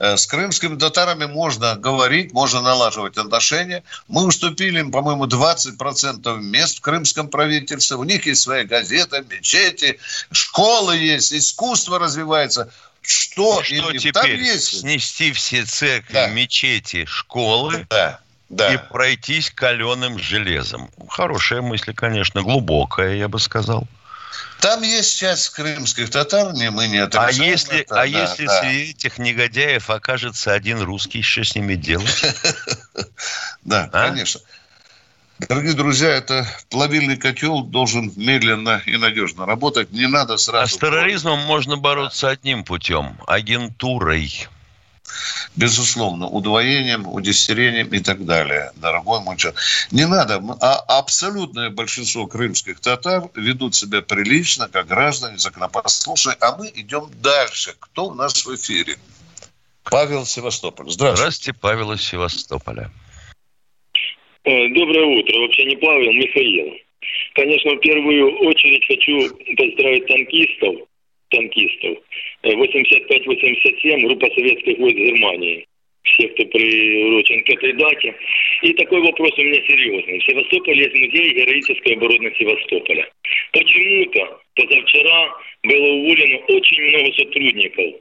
Э, 0.00 0.16
с 0.16 0.26
крымскими 0.26 0.76
татарами 0.76 1.26
можно 1.26 1.76
говорить, 1.76 2.32
можно 2.32 2.62
налаживать 2.62 3.18
отношения. 3.18 3.84
Мы 4.08 4.26
уступили 4.26 4.80
им, 4.80 4.90
по-моему, 4.90 5.26
20% 5.26 6.40
мест 6.40 6.78
в 6.78 6.80
крымском 6.80 7.28
правительстве. 7.28 7.96
У 7.96 8.04
них 8.04 8.26
есть 8.26 8.40
своя 8.40 8.64
газета, 8.64 9.22
мечети, 9.30 9.98
школы 10.32 10.96
есть, 10.96 11.34
искусство 11.34 11.98
развивается. 11.98 12.72
Что, 13.02 13.62
что 13.62 13.92
теперь? 13.92 14.12
Там 14.12 14.30
есть... 14.30 14.80
Снести 14.80 15.32
все 15.32 15.64
церкви, 15.64 16.12
да. 16.12 16.28
мечети, 16.28 17.04
школы 17.06 17.86
да. 17.90 18.20
Да. 18.48 18.74
и 18.74 18.76
пройтись 18.76 19.50
каленым 19.50 20.18
железом. 20.18 20.90
Хорошая 21.08 21.62
мысль, 21.62 21.94
конечно, 21.94 22.42
глубокая, 22.42 23.14
я 23.14 23.28
бы 23.28 23.38
сказал. 23.38 23.86
Там 24.60 24.82
есть 24.82 25.18
часть 25.18 25.48
крымских 25.50 26.10
татар, 26.10 26.52
не 26.52 26.70
мы 26.70 26.86
не 26.88 26.98
отрицаем. 26.98 27.28
А 27.28 27.44
если, 27.44 27.80
это, 27.80 27.94
а 27.94 27.96
да, 27.98 28.04
если 28.04 28.46
да. 28.46 28.60
среди 28.60 28.90
этих 28.90 29.18
негодяев 29.18 29.88
окажется 29.88 30.52
один 30.52 30.82
русский, 30.82 31.22
что 31.22 31.44
с 31.44 31.54
ними 31.54 31.74
делать? 31.74 32.24
Да, 33.62 33.90
а? 33.92 34.08
конечно. 34.08 34.40
Дорогие 35.48 35.72
друзья, 35.72 36.08
это 36.08 36.46
плавильный 36.68 37.16
котел 37.16 37.62
должен 37.62 38.12
медленно 38.14 38.82
и 38.84 38.98
надежно 38.98 39.46
работать. 39.46 39.90
Не 39.90 40.06
надо 40.06 40.36
сразу... 40.36 40.64
А 40.64 40.68
с 40.68 40.78
терроризмом 40.78 41.38
можно 41.40 41.78
бороться 41.78 42.28
одним 42.28 42.62
путем– 42.62 43.16
агентурой. 43.26 44.48
Безусловно, 45.56 46.26
удвоением, 46.26 47.06
удестерением 47.08 47.88
и 47.88 48.00
так 48.00 48.26
далее, 48.26 48.70
дорогой 48.76 49.20
мой 49.20 49.38
человек. 49.38 49.58
Не 49.90 50.06
надо, 50.06 50.42
а 50.60 50.74
абсолютное 50.98 51.70
большинство 51.70 52.26
крымских 52.26 52.78
татар 52.80 53.24
ведут 53.34 53.74
себя 53.74 54.02
прилично, 54.02 54.68
как 54.68 54.88
граждане, 54.88 55.38
законопослушные, 55.38 56.36
а 56.40 56.54
мы 56.56 56.70
идем 56.74 57.10
дальше. 57.22 57.74
Кто 57.80 58.08
у 58.08 58.14
нас 58.14 58.44
в 58.44 58.54
эфире? 58.54 58.98
Павел 59.84 60.26
Севастополь. 60.26 60.90
Здравствуйте. 60.90 61.22
Здравствуйте, 61.22 61.58
Павел 61.58 61.92
из 61.92 62.02
Севастополя. 62.02 62.90
Э, 64.44 64.68
доброе 64.68 65.04
утро. 65.04 65.38
Вообще 65.38 65.64
не 65.64 65.76
Павел, 65.76 66.12
Михаил. 66.12 66.74
Конечно, 67.34 67.72
в 67.72 67.80
первую 67.80 68.38
очередь 68.38 68.86
хочу 68.86 69.28
поздравить 69.56 70.06
танкистов, 70.06 70.76
танкистов. 71.28 71.98
85-87, 72.42 73.90
э, 73.90 74.06
группа 74.06 74.26
советских 74.34 74.78
войск 74.78 74.96
Германии. 74.96 75.66
Все, 76.02 76.28
кто 76.28 76.46
приурочен 76.46 77.44
к 77.44 77.50
этой 77.50 77.74
дате. 77.74 78.14
И 78.62 78.72
такой 78.72 79.02
вопрос 79.02 79.32
у 79.36 79.42
меня 79.42 79.60
серьезный. 79.66 80.18
В 80.18 80.24
Севастополе 80.24 80.84
есть 80.84 80.94
музей 80.94 81.34
героической 81.34 81.92
обороны 81.92 82.34
Севастополя. 82.38 83.06
Почему-то 83.52 84.40
позавчера 84.54 85.34
было 85.62 85.86
уволено 85.92 86.38
очень 86.48 86.82
много 86.84 87.12
сотрудников 87.12 88.00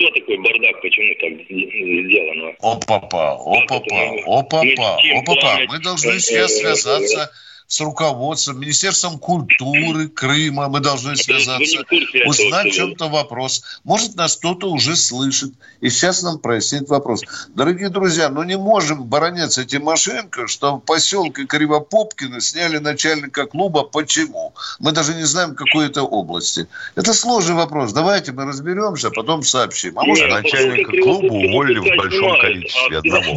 что 0.00 0.10
такое 0.12 0.38
бардак, 0.38 0.80
почему 0.80 1.14
так 1.20 1.32
сделано? 1.46 2.54
Опа-па, 2.60 3.34
опа-па, 3.34 4.02
опа-па, 4.24 4.98
опа-па. 5.14 5.60
Мы 5.68 5.78
должны 5.80 6.18
сейчас 6.20 6.56
связаться 6.56 7.30
с 7.70 7.80
руководством, 7.80 8.58
Министерством 8.58 9.16
культуры 9.20 10.08
Крыма. 10.08 10.68
Мы 10.68 10.80
должны 10.80 11.14
связаться, 11.14 11.78
узнать 12.26 12.66
в 12.66 12.74
чем-то 12.74 13.08
вопрос. 13.08 13.62
Может, 13.84 14.16
нас 14.16 14.36
кто-то 14.36 14.68
уже 14.68 14.96
слышит. 14.96 15.52
И 15.80 15.88
сейчас 15.88 16.24
нам 16.24 16.40
прояснит 16.40 16.88
вопрос. 16.88 17.22
Дорогие 17.54 17.88
друзья, 17.88 18.28
ну 18.28 18.42
не 18.42 18.58
можем 18.58 19.04
баронеться 19.04 19.64
Тимошенко, 19.64 20.48
что 20.48 20.78
в 20.78 20.80
поселке 20.80 21.46
Кривопопкино 21.46 22.40
сняли 22.40 22.78
начальника 22.78 23.46
клуба. 23.46 23.84
Почему? 23.84 24.52
Мы 24.80 24.90
даже 24.90 25.14
не 25.14 25.22
знаем, 25.22 25.54
какой 25.54 25.86
это 25.86 26.02
области. 26.02 26.66
Это 26.96 27.14
сложный 27.14 27.54
вопрос. 27.54 27.92
Давайте 27.92 28.32
мы 28.32 28.46
разберемся, 28.46 29.08
а 29.08 29.10
потом 29.12 29.44
сообщим. 29.44 29.96
А 29.96 30.02
может, 30.02 30.28
начальника 30.28 30.90
клуба 30.90 31.32
уволили 31.32 31.78
в 31.78 31.96
большом 31.96 32.40
количестве 32.40 32.98
одного. 32.98 33.36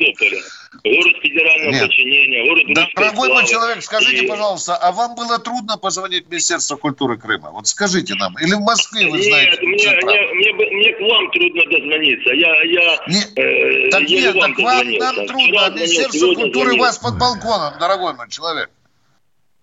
Севастополя. 0.00 0.42
Город 0.84 1.14
федерального 1.22 1.70
Нет. 1.72 1.82
подчинения, 1.82 2.44
город 2.48 2.64
да, 2.74 2.86
Дорогой 2.94 3.28
мой 3.28 3.46
человек, 3.46 3.82
скажите, 3.82 4.24
и... 4.24 4.28
пожалуйста, 4.28 4.76
а 4.76 4.92
вам 4.92 5.14
было 5.14 5.38
трудно 5.38 5.76
позвонить 5.76 6.26
в 6.26 6.30
Министерство 6.30 6.76
культуры 6.76 7.18
Крыма? 7.18 7.50
Вот 7.50 7.66
скажите 7.66 8.14
нам. 8.14 8.36
Или 8.38 8.54
в 8.54 8.60
Москве 8.60 9.08
вы 9.10 9.18
нет, 9.18 9.26
знаете? 9.26 9.62
Мне, 9.62 9.90
мне, 10.02 10.52
мне, 10.52 10.70
мне 10.70 10.92
к 10.92 11.00
вам 11.00 11.30
трудно 11.32 11.62
дозвониться. 11.70 12.30
Я, 12.34 12.62
я, 12.62 12.98
не, 13.08 13.20
э, 13.36 13.90
так 13.90 14.02
я 14.02 14.20
нет, 14.20 14.34
так 14.40 14.58
вам 14.58 14.90
нам 14.92 15.26
трудно. 15.26 15.70
Министерство 15.70 16.34
культуры 16.34 16.76
вас 16.78 16.98
под 16.98 17.18
балконом, 17.18 17.78
дорогой 17.78 18.14
мой 18.14 18.28
человек. 18.30 18.70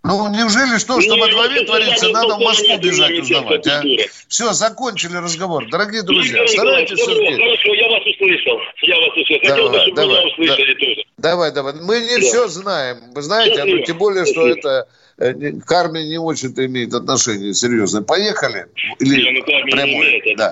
Ну, 0.04 0.30
неужели 0.30 0.78
что, 0.78 1.02
что 1.02 1.18
во 1.18 1.28
дворе 1.28 1.66
творится, 1.66 2.08
надо 2.10 2.36
в 2.36 2.40
Москву 2.40 2.78
бежать 2.78 3.20
узнавать, 3.20 3.68
а? 3.68 3.84
Все, 4.28 4.54
закончили 4.54 5.18
разговор. 5.18 5.68
Дорогие 5.70 6.02
друзья, 6.04 6.48
старайтесь 6.48 6.98
все-таки... 6.98 7.36
Хорошо, 7.36 7.74
я 7.74 7.90
вас 7.90 8.02
услышал. 8.06 8.60
Я 8.84 8.96
вас 8.96 9.10
услышал. 9.18 9.50
Хотел 9.50 9.70
бы, 9.70 9.80
чтобы 9.82 10.02
меня 10.06 10.28
услышали 10.28 10.74
тоже. 10.76 11.06
Давай, 11.18 11.52
давай. 11.52 11.74
Мы 11.74 12.00
не 12.00 12.20
все 12.22 12.48
знаем. 12.48 12.98
Вы 13.14 13.22
знаете, 13.22 13.64
ну, 13.66 13.84
тем 13.84 13.98
более, 13.98 14.26
что 14.26 14.48
это 14.48 14.88
к 15.18 15.72
армии 15.72 16.04
не 16.04 16.20
очень-то 16.20 16.64
имеет 16.68 16.94
отношение 16.94 17.54
серьезно. 17.54 18.04
Поехали? 18.04 18.68
Или 19.00 19.16
не, 19.16 19.40
ну, 19.40 19.46
прямой? 19.72 20.10
Имеет, 20.10 20.38
да. 20.38 20.52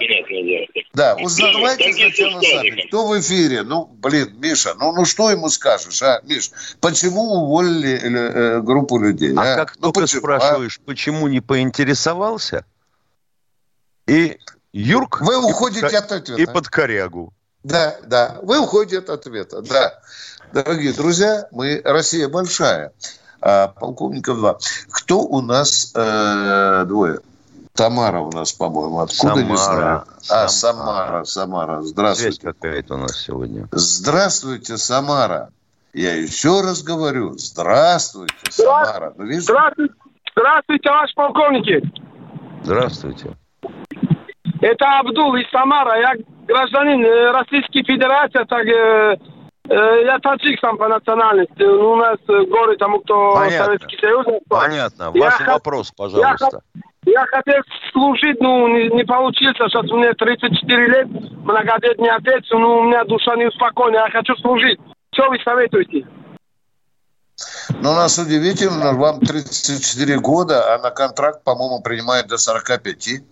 Да, 0.94 1.16
узнавайте 1.22 1.94
сначала 1.94 2.42
сами. 2.42 2.88
Кто 2.88 3.08
в 3.08 3.20
эфире? 3.20 3.62
Ну, 3.62 3.86
блин, 3.86 4.36
Миша, 4.40 4.74
ну, 4.74 4.92
ну 4.92 5.06
что 5.06 5.30
ему 5.30 5.50
скажешь, 5.50 6.02
а, 6.02 6.20
Миш? 6.24 6.50
Почему 6.80 7.22
уволили 7.22 8.00
э, 8.02 8.62
группу 8.62 8.98
людей? 8.98 9.34
А, 9.38 9.54
а? 9.54 9.56
как 9.56 9.76
ну, 9.76 9.92
только 9.92 10.02
почему, 10.02 10.22
спрашиваешь, 10.22 10.80
а? 10.82 10.88
почему 10.88 11.28
не 11.28 11.42
поинтересовался, 11.42 12.66
и 14.08 14.40
Юрк... 14.74 15.22
Вы 15.22 15.38
уходите 15.46 15.88
и, 15.88 15.96
от 15.96 16.12
ответа. 16.12 16.42
И 16.42 16.46
под 16.48 16.70
корягу. 16.70 17.34
Да, 17.64 17.98
да, 18.08 18.40
вы 18.42 18.60
уходите 18.60 18.98
от 18.98 19.10
ответа, 19.10 19.62
да. 19.62 20.00
Дорогие 20.54 20.94
друзья, 20.94 21.48
мы, 21.52 21.82
Россия 21.84 22.28
большая 22.30 22.94
а 23.42 23.68
полковников 23.68 24.38
два. 24.38 24.58
Кто 24.92 25.20
у 25.20 25.42
нас 25.42 25.92
э, 25.96 26.86
двое? 26.88 27.20
Тамара 27.76 28.22
у 28.22 28.32
нас, 28.32 28.54
по-моему, 28.54 29.00
откуда 29.00 29.36
Самара, 29.36 29.46
не 29.46 29.58
знаю. 29.58 30.04
А, 30.30 30.48
Самара, 30.48 31.24
Самара. 31.26 31.82
Здравствуйте. 31.82 32.40
Связь 32.40 32.56
какая-то 32.56 32.96
у 32.96 32.98
нас 32.98 33.20
сегодня. 33.20 33.68
Здравствуйте, 33.72 34.78
Самара. 34.78 35.50
Я 35.94 36.16
еще 36.16 36.62
раз 36.62 36.84
говорю, 36.84 37.38
здравствуйте, 37.38 38.34
Самара. 38.50 39.14
Ну, 39.18 39.26
видишь? 39.26 39.44
Здравствуйте, 39.44 39.94
здравствуйте, 40.32 40.84
товарищ 40.84 41.14
полковники. 41.16 41.92
Здравствуйте. 42.64 43.36
Это 44.62 45.00
Абдул 45.00 45.36
из 45.36 45.50
Самара. 45.52 46.00
Я 46.00 46.14
гражданин 46.48 47.04
э, 47.04 47.32
Российской 47.32 47.84
Федерации, 47.84 48.46
так 48.46 48.66
Э, 48.66 49.18
я 49.70 50.20
таджик 50.20 50.60
сам 50.60 50.78
по 50.78 50.88
национальности. 50.88 51.54
Ну, 51.58 51.92
у 51.92 51.96
нас 51.96 52.18
горы 52.28 52.78
тому, 52.78 53.00
кто 53.00 53.36
Понятно. 53.36 53.66
Советский 53.66 53.98
Союз. 54.00 54.26
Понятно. 54.48 55.12
Ваш 55.12 55.40
я 55.40 55.54
вопрос, 55.54 55.92
пожалуйста. 55.92 56.62
Я, 57.06 57.12
я 57.12 57.26
хотел 57.26 57.62
служить, 57.92 58.40
ну, 58.40 58.68
не, 58.68 58.90
не 58.90 59.04
получился. 59.04 59.68
Сейчас 59.68 59.90
мне 59.92 60.14
34 60.14 60.88
лет, 60.88 61.08
многодетный 61.08 62.10
отец, 62.10 62.46
ну, 62.52 62.80
у 62.80 62.84
меня 62.84 63.04
душа 63.06 63.36
не 63.36 63.48
успокоена. 63.48 63.98
Я 63.98 64.10
хочу 64.12 64.36
служить. 64.38 64.80
Что 65.14 65.30
вы 65.30 65.40
советуете? 65.44 66.06
Ну, 67.82 67.92
у 67.92 67.96
нас 67.96 68.18
удивительно, 68.18 68.94
вам 68.94 69.20
34 69.20 70.20
года, 70.20 70.74
а 70.74 70.80
на 70.80 70.92
контракт, 70.92 71.44
по-моему, 71.44 71.82
принимают 71.82 72.28
до 72.28 72.38
45. 72.38 73.24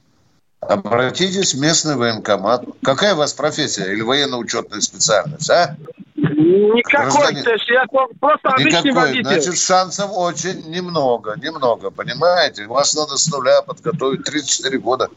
Обратитесь 0.68 1.54
в 1.54 1.60
местный 1.60 1.96
военкомат. 1.96 2.66
Какая 2.84 3.14
у 3.14 3.18
вас 3.18 3.34
профессия 3.34 3.92
или 3.92 4.02
военно-учетная 4.02 4.82
специальность, 4.82 5.50
а? 5.50 5.76
Никакой, 6.16 7.42
то 7.42 7.52
есть 7.52 7.68
я 7.70 7.86
просто 8.20 8.50
обычный 8.50 8.72
Никакой. 8.72 8.92
водитель. 8.94 9.24
Значит, 9.24 9.58
шансов 9.58 10.12
очень 10.14 10.70
немного, 10.70 11.36
немного, 11.38 11.90
понимаете? 11.90 12.66
Вас 12.66 12.96
надо 12.96 13.18
с 13.18 13.28
нуля 13.28 13.62
подготовить 13.62 14.24
34 14.24 14.78
года, 14.80 15.10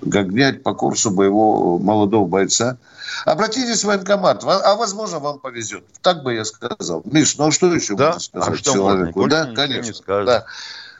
гонять 0.00 0.62
по 0.62 0.74
курсу 0.74 1.10
боевого 1.10 1.78
молодого 1.78 2.26
бойца. 2.26 2.78
Обратитесь 3.24 3.82
в 3.82 3.86
военкомат, 3.86 4.44
а 4.44 4.74
возможно 4.76 5.18
вам 5.18 5.38
повезет. 5.38 5.84
Так 6.00 6.22
бы 6.22 6.34
я 6.34 6.44
сказал. 6.44 7.02
Миш, 7.04 7.36
ну 7.36 7.48
а 7.48 7.52
что 7.52 7.72
еще 7.72 7.94
да? 7.94 8.06
можно 8.06 8.20
сказать 8.20 8.48
а 8.48 8.56
что 8.56 8.72
человеку? 8.72 9.20
Можно? 9.20 9.44
Да, 9.44 9.54
конечно. 9.54 10.24
Да. 10.24 10.44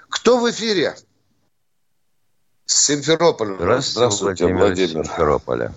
Кто 0.08 0.38
в 0.38 0.50
эфире? 0.50 0.94
Симферополь. 2.72 3.54
Здравствуйте, 3.56 3.98
Здравствуйте 3.98 4.44
Владимир. 4.44 4.66
Владимир. 4.66 5.04
Симферополя. 5.06 5.72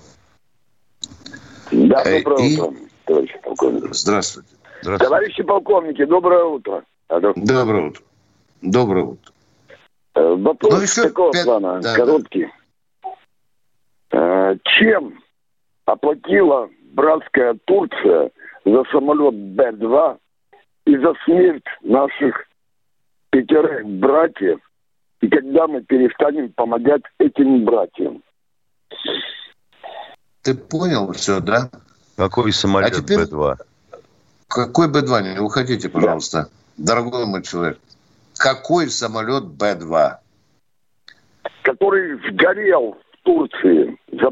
Да, 1.72 2.04
доброе 2.04 2.48
И... 2.48 2.60
утро 2.60 2.84
товарищ 3.06 3.32
полковник. 3.42 3.96
Здравствуйте. 3.96 4.50
Здравствуйте. 4.82 5.04
Товарищи 5.04 5.44
полковники, 5.44 6.06
доброе 6.06 6.44
утро. 6.44 6.84
Алло. 7.08 7.34
Доброе 7.36 7.88
утро. 7.90 8.04
Доброе 8.62 9.04
утро. 9.06 9.34
Э, 10.16 10.36
вопрос 10.36 10.74
ну, 10.74 10.82
еще 10.82 11.04
такого 11.04 11.32
5... 11.32 11.46
плана, 11.46 11.82
да, 11.82 11.96
короткий. 11.96 12.48
Да. 14.12 14.56
Чем 14.80 15.20
оплатила 15.86 16.70
братская 16.94 17.58
Турция 17.66 18.32
за 18.66 18.84
самолет 18.92 19.34
Б-2 19.34 20.18
и 20.86 20.98
за 20.98 21.14
смерть 21.26 21.66
наших 21.82 22.46
пятерых 23.32 23.86
братьев, 23.86 24.60
и 25.24 25.30
когда 25.30 25.68
мы 25.68 25.82
перестанем 25.82 26.52
помогать 26.52 27.04
этим 27.18 27.64
братьям? 27.64 28.22
Ты 30.42 30.54
понял 30.54 31.14
все, 31.14 31.40
да? 31.40 31.70
Какой 32.18 32.52
самолет 32.52 32.92
а 32.92 33.02
теперь... 33.02 33.20
Б-2? 33.20 33.56
Какой 34.50 34.90
Б-2? 34.90 35.34
Не 35.36 35.40
уходите, 35.40 35.88
пожалуйста. 35.88 36.50
Да. 36.76 36.96
Дорогой 36.96 37.26
мой 37.26 37.42
человек. 37.42 37.80
Какой 38.36 38.90
самолет 38.90 39.46
Б-2? 39.46 40.18
Который 41.62 42.20
сгорел 42.30 42.98
в 43.14 43.24
Турции 43.24 43.98
за 44.12 44.30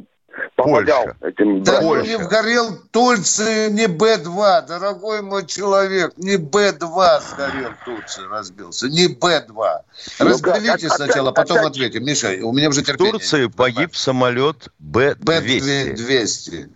помогал 0.55 1.03
Польша. 1.03 1.17
этим 1.21 1.63
Да 1.63 1.81
Польша. 1.81 2.07
не 2.07 2.17
вгорел 2.17 2.77
Турции 2.91 3.69
не 3.69 3.87
Б-2, 3.87 4.67
дорогой 4.67 5.21
мой 5.21 5.45
человек, 5.45 6.13
не 6.17 6.37
Б-2 6.37 7.21
сгорел 7.21 7.71
в 7.81 7.85
Турции, 7.85 8.23
разбился, 8.29 8.89
не 8.89 9.07
Б-2. 9.07 9.79
Ну 10.19 10.25
Разберите 10.25 10.87
ну, 10.87 10.95
сначала, 10.95 11.29
опять, 11.31 11.47
потом 11.47 11.57
опять. 11.57 11.71
ответим. 11.71 12.05
Миша, 12.05 12.37
у 12.43 12.51
меня 12.51 12.69
уже 12.69 12.81
терпение. 12.83 13.13
В 13.13 13.17
Турции 13.17 13.47
погиб 13.47 13.95
самолет 13.95 14.69
Б-200. 14.79 15.23
Б-200. 15.23 16.69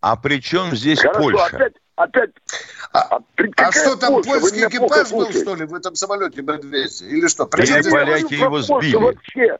А 0.00 0.16
при 0.16 0.40
чем 0.40 0.76
здесь 0.76 1.00
Хорошо, 1.00 1.20
Польша? 1.20 1.46
Опять, 1.46 1.72
опять. 1.96 2.30
А, 2.92 3.00
а, 3.00 3.20
а 3.56 3.72
что 3.72 3.96
там 3.96 4.14
Польша? 4.14 4.30
польский 4.40 4.66
экипаж 4.66 5.10
был, 5.10 5.30
что 5.32 5.54
ли, 5.54 5.66
в 5.66 5.74
этом 5.74 5.94
самолете 5.94 6.42
Б-200? 6.42 7.08
Или 7.08 7.28
что? 7.28 7.46
Причем 7.46 7.80
Или 7.80 7.90
поляки 7.90 8.34
его 8.34 8.60
сбили? 8.62 8.96
Вообще. 8.96 9.58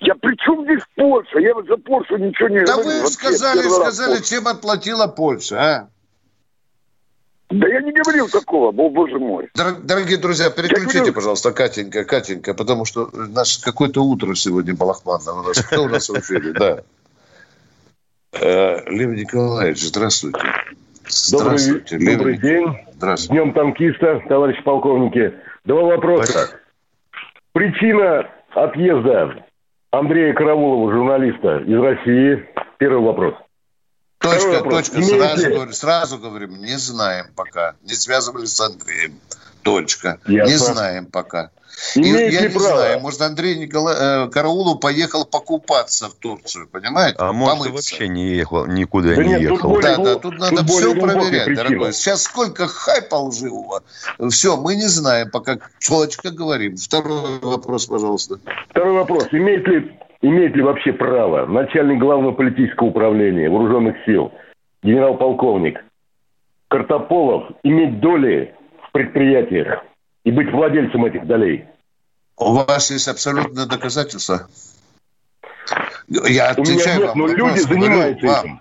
Я 0.00 0.14
при 0.14 0.36
чем 0.36 0.64
здесь 0.64 0.82
Польша? 0.94 1.38
Я 1.40 1.54
за 1.66 1.76
Польшу 1.76 2.16
ничего 2.16 2.48
не 2.48 2.60
да 2.64 2.74
говорю. 2.74 2.90
Да 2.90 3.02
вы 3.02 3.08
сказали, 3.08 3.62
сказали, 3.62 4.22
чем 4.22 4.46
отплатила 4.46 5.08
Польша, 5.08 5.60
а? 5.60 5.88
Да 7.50 7.66
я 7.66 7.80
не 7.80 7.92
говорил 7.92 8.28
такого, 8.28 8.68
о, 8.68 8.90
боже 8.90 9.18
мой. 9.18 9.48
Дорогие 9.54 10.18
друзья, 10.18 10.50
переключите, 10.50 10.98
говорю... 10.98 11.14
пожалуйста, 11.14 11.52
Катенька, 11.52 12.04
Катенька, 12.04 12.52
потому 12.52 12.84
что 12.84 13.10
наш 13.12 13.58
какое-то 13.58 14.04
утро 14.04 14.34
сегодня 14.34 14.74
балахманное 14.74 15.32
у 15.32 15.42
нас. 15.42 15.58
Кто 15.58 15.84
у 15.84 15.88
нас 15.88 16.08
в 16.08 16.18
эфире? 16.18 16.52
Да. 16.52 16.82
Э, 18.34 18.88
Лев 18.90 19.10
Николаевич, 19.16 19.80
здравствуйте. 19.80 20.38
Здравствуйте, 21.08 21.98
добрый, 21.98 22.06
Лев... 22.06 22.18
добрый 22.18 22.38
день. 22.38 22.78
Здравствуйте. 22.96 23.32
Днем 23.32 23.54
танкиста, 23.54 24.22
товарищ 24.28 24.62
полковники. 24.62 25.32
Два 25.64 25.82
вопроса. 25.82 26.60
Причина 27.52 28.28
отъезда 28.54 29.47
Андрея 29.90 30.34
Караулова, 30.34 30.92
журналиста 30.92 31.58
из 31.60 31.80
России. 31.80 32.46
Первый 32.78 33.02
вопрос. 33.02 33.34
Точка, 34.18 34.62
вопрос. 34.62 34.90
точка. 34.90 34.96
Имеете... 34.96 35.50
Сразу, 35.50 35.72
сразу 35.72 36.18
говорим, 36.18 36.58
не 36.58 36.76
знаем 36.76 37.26
пока. 37.34 37.74
Не 37.82 37.94
связывались 37.94 38.54
с 38.54 38.60
Андреем. 38.60 39.18
Точка. 39.62 40.18
Ясно. 40.26 40.50
Не 40.50 40.56
знаем 40.56 41.06
пока. 41.06 41.50
Имеет 41.94 42.32
я 42.32 42.40
не 42.42 42.48
право? 42.48 42.76
знаю, 42.76 43.00
может, 43.00 43.20
Андрей 43.22 43.56
Никола... 43.56 44.24
Э, 44.26 44.28
Караулов 44.30 44.80
поехал 44.80 45.24
покупаться 45.24 46.08
в 46.08 46.14
Турцию, 46.14 46.68
понимаете? 46.68 47.16
А 47.18 47.32
может, 47.32 47.58
Помыться. 47.58 47.72
вообще 47.74 48.08
не 48.08 48.28
ехал, 48.34 48.66
никуда 48.66 49.14
да 49.14 49.22
не 49.22 49.28
нет, 49.30 49.40
ехал. 49.42 49.74
Тут 49.74 49.82
да, 49.82 49.96
да, 49.96 50.14
тут 50.16 50.38
надо 50.38 50.56
тут 50.56 50.68
все 50.70 50.94
проверять, 50.94 51.44
причина. 51.44 51.68
дорогой. 51.68 51.92
Сейчас 51.92 52.22
сколько 52.22 52.66
хайпа 52.66 53.14
лживого. 53.16 53.82
Все, 54.30 54.56
мы 54.56 54.74
не 54.74 54.86
знаем, 54.86 55.30
пока 55.30 55.58
четко 55.78 56.30
говорим. 56.30 56.76
Второй 56.76 57.38
вопрос, 57.40 57.86
пожалуйста. 57.86 58.38
Второй 58.70 58.94
вопрос. 58.94 59.28
Имеет 59.32 59.66
ли, 59.68 59.92
имеет 60.22 60.56
ли 60.56 60.62
вообще 60.62 60.92
право 60.92 61.46
начальник 61.46 61.98
главного 62.00 62.32
политического 62.32 62.88
управления 62.88 63.48
вооруженных 63.48 63.96
сил, 64.04 64.32
генерал-полковник 64.82 65.78
Картополов, 66.68 67.50
иметь 67.62 68.00
доли 68.00 68.54
в 68.88 68.92
предприятиях 68.92 69.82
и 70.28 70.30
быть 70.30 70.52
владельцем 70.52 71.06
этих 71.06 71.26
долей. 71.26 71.64
У 72.36 72.52
вас 72.52 72.90
есть 72.90 73.08
абсолютное 73.08 73.64
доказательство? 73.64 74.46
Я 76.06 76.50
отвечаю 76.50 76.66
У 76.66 76.74
меня 76.74 76.96
нет, 76.96 77.06
вам 77.06 77.18
но 77.18 77.26
люди 77.28 77.58
занимаются 77.60 78.26
говорю, 78.26 78.40
этим. 78.40 78.60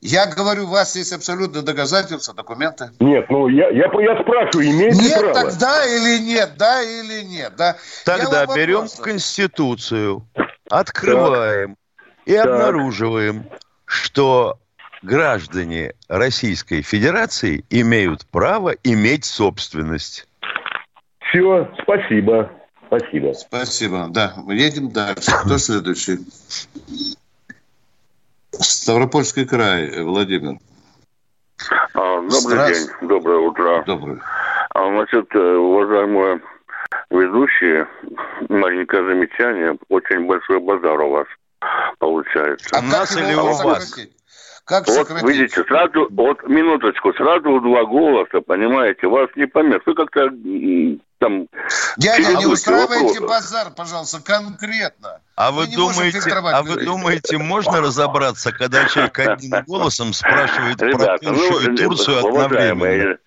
Я 0.00 0.26
говорю, 0.26 0.64
у 0.64 0.70
вас 0.70 0.96
есть 0.96 1.12
абсолютно 1.12 1.62
доказательства, 1.62 2.34
документы? 2.34 2.90
Нет, 2.98 3.26
ну 3.30 3.46
я, 3.46 3.68
я, 3.68 3.84
я 3.84 4.20
спрашиваю, 4.20 4.68
имеете 4.68 5.00
нет, 5.00 5.20
право? 5.20 5.26
Нет, 5.26 5.34
тогда 5.34 5.86
или 5.86 6.18
нет, 6.24 6.50
да 6.58 6.82
или 6.82 7.22
нет, 7.24 7.52
да. 7.56 7.76
Тогда 8.04 8.44
берем 8.46 8.82
вопрос... 8.82 8.96
Конституцию, 8.96 10.26
открываем 10.68 11.76
так. 11.94 12.04
и 12.26 12.34
так. 12.34 12.46
обнаруживаем, 12.46 13.46
что 13.84 14.58
граждане 15.02 15.94
Российской 16.08 16.82
Федерации 16.82 17.64
имеют 17.70 18.26
право 18.26 18.70
иметь 18.82 19.24
собственность. 19.24 20.26
Все, 21.28 21.68
спасибо. 21.82 22.50
Спасибо. 22.86 23.32
Спасибо. 23.32 24.06
Да, 24.10 24.34
едем 24.48 24.90
дальше. 24.90 25.32
Кто 25.44 25.58
следующий? 25.58 26.18
Ставропольский 28.52 29.46
край, 29.46 30.02
Владимир. 30.02 30.58
А, 31.94 32.20
добрый 32.20 32.30
Страс... 32.30 32.78
день, 32.78 33.08
доброе 33.08 33.38
утро. 33.38 33.82
Добрый. 33.86 34.18
А, 34.74 34.88
значит, 34.88 35.34
э, 35.34 35.38
уважаемые 35.38 36.40
ведущие, 37.10 37.88
маленькое 38.48 39.04
замечание, 39.04 39.76
очень 39.88 40.26
большой 40.26 40.60
базар 40.60 41.00
у 41.00 41.10
вас 41.10 41.26
получается. 41.98 42.76
А 42.76 42.82
нас 42.82 43.16
или 43.16 43.34
у 43.34 43.44
вас? 43.44 43.96
Как 44.66 44.84
вот, 44.88 45.06
сократить? 45.06 45.28
видите, 45.28 45.62
сразу, 45.62 46.08
вот, 46.10 46.42
минуточку, 46.48 47.12
сразу 47.14 47.60
два 47.60 47.84
голоса, 47.84 48.40
понимаете, 48.40 49.06
вас 49.06 49.30
не 49.36 49.46
помех. 49.46 49.80
Вы 49.86 49.94
как-то 49.94 50.28
там... 51.18 51.46
Дядя, 51.96 52.34
не 52.34 52.46
устраивайте 52.46 53.20
вопроса. 53.20 53.26
базар, 53.26 53.72
пожалуйста, 53.76 54.20
конкретно. 54.20 55.20
А 55.36 55.52
вы, 55.52 55.68
думаете, 55.68 56.18
а 56.32 56.62
вы 56.64 56.84
думаете, 56.84 57.38
можно 57.38 57.80
разобраться, 57.80 58.50
когда 58.50 58.86
человек 58.86 59.16
одним 59.20 59.52
голосом 59.68 60.12
спрашивает 60.12 60.82
Ребята, 60.82 61.04
про 61.04 61.18
Польшу 61.18 61.52
ну, 61.52 61.72
и 61.72 61.76
Турцию 61.76 62.26
одновременно? 62.26 63.18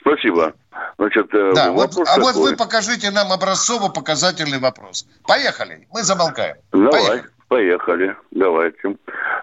Спасибо. 0.00 0.54
Значит, 0.96 1.26
э, 1.34 1.52
да, 1.54 1.72
вот, 1.72 1.90
а 1.98 2.04
такой. 2.04 2.22
вот 2.22 2.34
вы 2.36 2.56
покажите 2.56 3.10
нам 3.10 3.32
образцово-показательный 3.32 4.60
вопрос. 4.60 5.06
Поехали, 5.26 5.88
мы 5.92 6.02
замолкаем. 6.02 6.56
Давай. 6.70 6.90
Поехали. 6.90 7.31
Поехали, 7.52 8.16
давайте. 8.30 8.96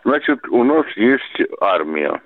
Значит, 0.03 0.39
у 0.49 0.63
нас 0.63 0.83
есть 0.95 1.51
армия. 1.61 2.19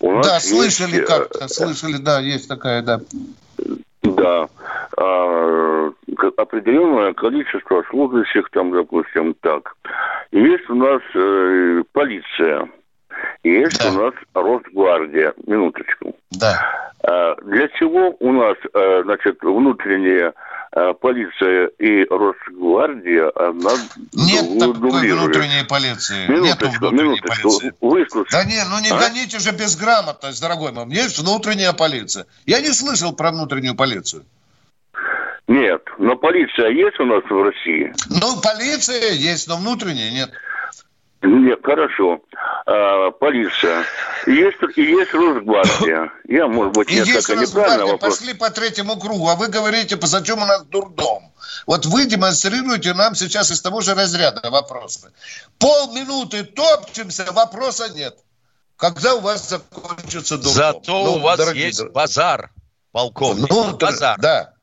У 0.00 0.10
нас 0.10 0.26
да, 0.26 0.40
слышали 0.40 0.96
есть... 0.96 1.06
как-то, 1.06 1.46
слышали, 1.46 2.02
да, 2.02 2.18
есть 2.18 2.48
такая, 2.48 2.82
да. 2.82 2.98
Да. 4.02 4.48
А, 4.96 5.92
определенное 6.36 7.14
количество 7.14 7.84
служащих 7.90 8.50
там, 8.50 8.72
допустим, 8.72 9.36
так. 9.40 9.76
Есть 10.32 10.68
у 10.68 10.74
нас 10.74 11.00
э, 11.14 11.84
полиция. 11.92 12.68
Есть 13.44 13.78
да. 13.78 13.90
у 13.90 14.02
нас 14.02 14.14
Росгвардия. 14.34 15.32
Минуточку. 15.46 16.16
Да. 16.32 16.58
А, 17.04 17.36
для 17.42 17.68
чего 17.68 18.16
у 18.18 18.32
нас, 18.32 18.56
э, 18.74 19.02
значит, 19.04 19.38
внутренние 19.42 20.30
Э, 20.30 20.32
полиция 21.00 21.66
и 21.78 22.04
Росгвардия, 22.08 23.30
она 23.36 23.72
Нет 24.12 24.58
такой 24.58 25.12
внутренней 25.12 25.64
полиции. 25.68 26.26
Минуточку, 26.28 26.64
Нет 26.64 26.78
внутренней 26.80 27.02
минуточку. 27.02 27.48
полиции. 27.48 27.74
Выслушай. 27.80 28.30
Да 28.32 28.44
не, 28.44 28.64
ну 28.64 28.80
не 28.80 28.90
а? 28.90 28.98
гоните 28.98 29.38
же 29.38 29.50
безграмотность, 29.52 30.40
дорогой 30.40 30.72
мой. 30.72 30.86
Есть 30.88 31.18
внутренняя 31.18 31.72
полиция. 31.74 32.26
Я 32.46 32.60
не 32.60 32.72
слышал 32.72 33.12
про 33.14 33.32
внутреннюю 33.32 33.74
полицию. 33.74 34.24
Нет, 35.48 35.82
но 35.98 36.16
полиция 36.16 36.70
есть 36.70 36.98
у 37.00 37.04
нас 37.04 37.22
в 37.24 37.42
России? 37.42 37.92
Ну, 38.08 38.40
полиция 38.40 39.12
есть, 39.12 39.48
но 39.48 39.56
внутренняя 39.56 40.10
нет. 40.10 40.30
Нет, 41.22 41.60
хорошо. 41.62 42.20
А, 42.66 43.10
полиция. 43.12 43.84
Есть, 44.26 44.58
и 44.76 44.82
есть 44.82 45.14
Росгвардия. 45.14 46.12
Я, 46.28 46.48
может 46.48 46.74
быть, 46.74 46.90
и 46.90 46.96
есть 46.96 47.28
Росгвардия. 47.28 47.96
Пошли 47.96 48.34
по 48.34 48.50
третьему 48.50 48.98
кругу, 48.98 49.28
а 49.28 49.36
вы 49.36 49.48
говорите, 49.48 49.96
зачем 50.02 50.42
у 50.42 50.46
нас 50.46 50.64
дурдом? 50.64 51.32
Вот 51.66 51.86
вы 51.86 52.06
демонстрируете 52.06 52.94
нам 52.94 53.14
сейчас 53.14 53.50
из 53.52 53.60
того 53.60 53.80
же 53.80 53.94
разряда 53.94 54.50
вопросы. 54.50 55.12
Полминуты 55.58 56.42
топчемся, 56.42 57.30
вопроса 57.32 57.92
нет. 57.94 58.18
Когда 58.76 59.14
у 59.14 59.20
вас 59.20 59.48
закончится 59.48 60.36
дурдом? 60.36 60.52
Зато 60.52 61.04
ну, 61.04 61.12
у 61.14 61.18
вас 61.20 61.52
есть 61.54 61.84
базар, 61.90 62.50
полковник. 62.90 63.48
Ну, 63.48 63.76
базар. 63.76 64.18
Да. 64.18 64.54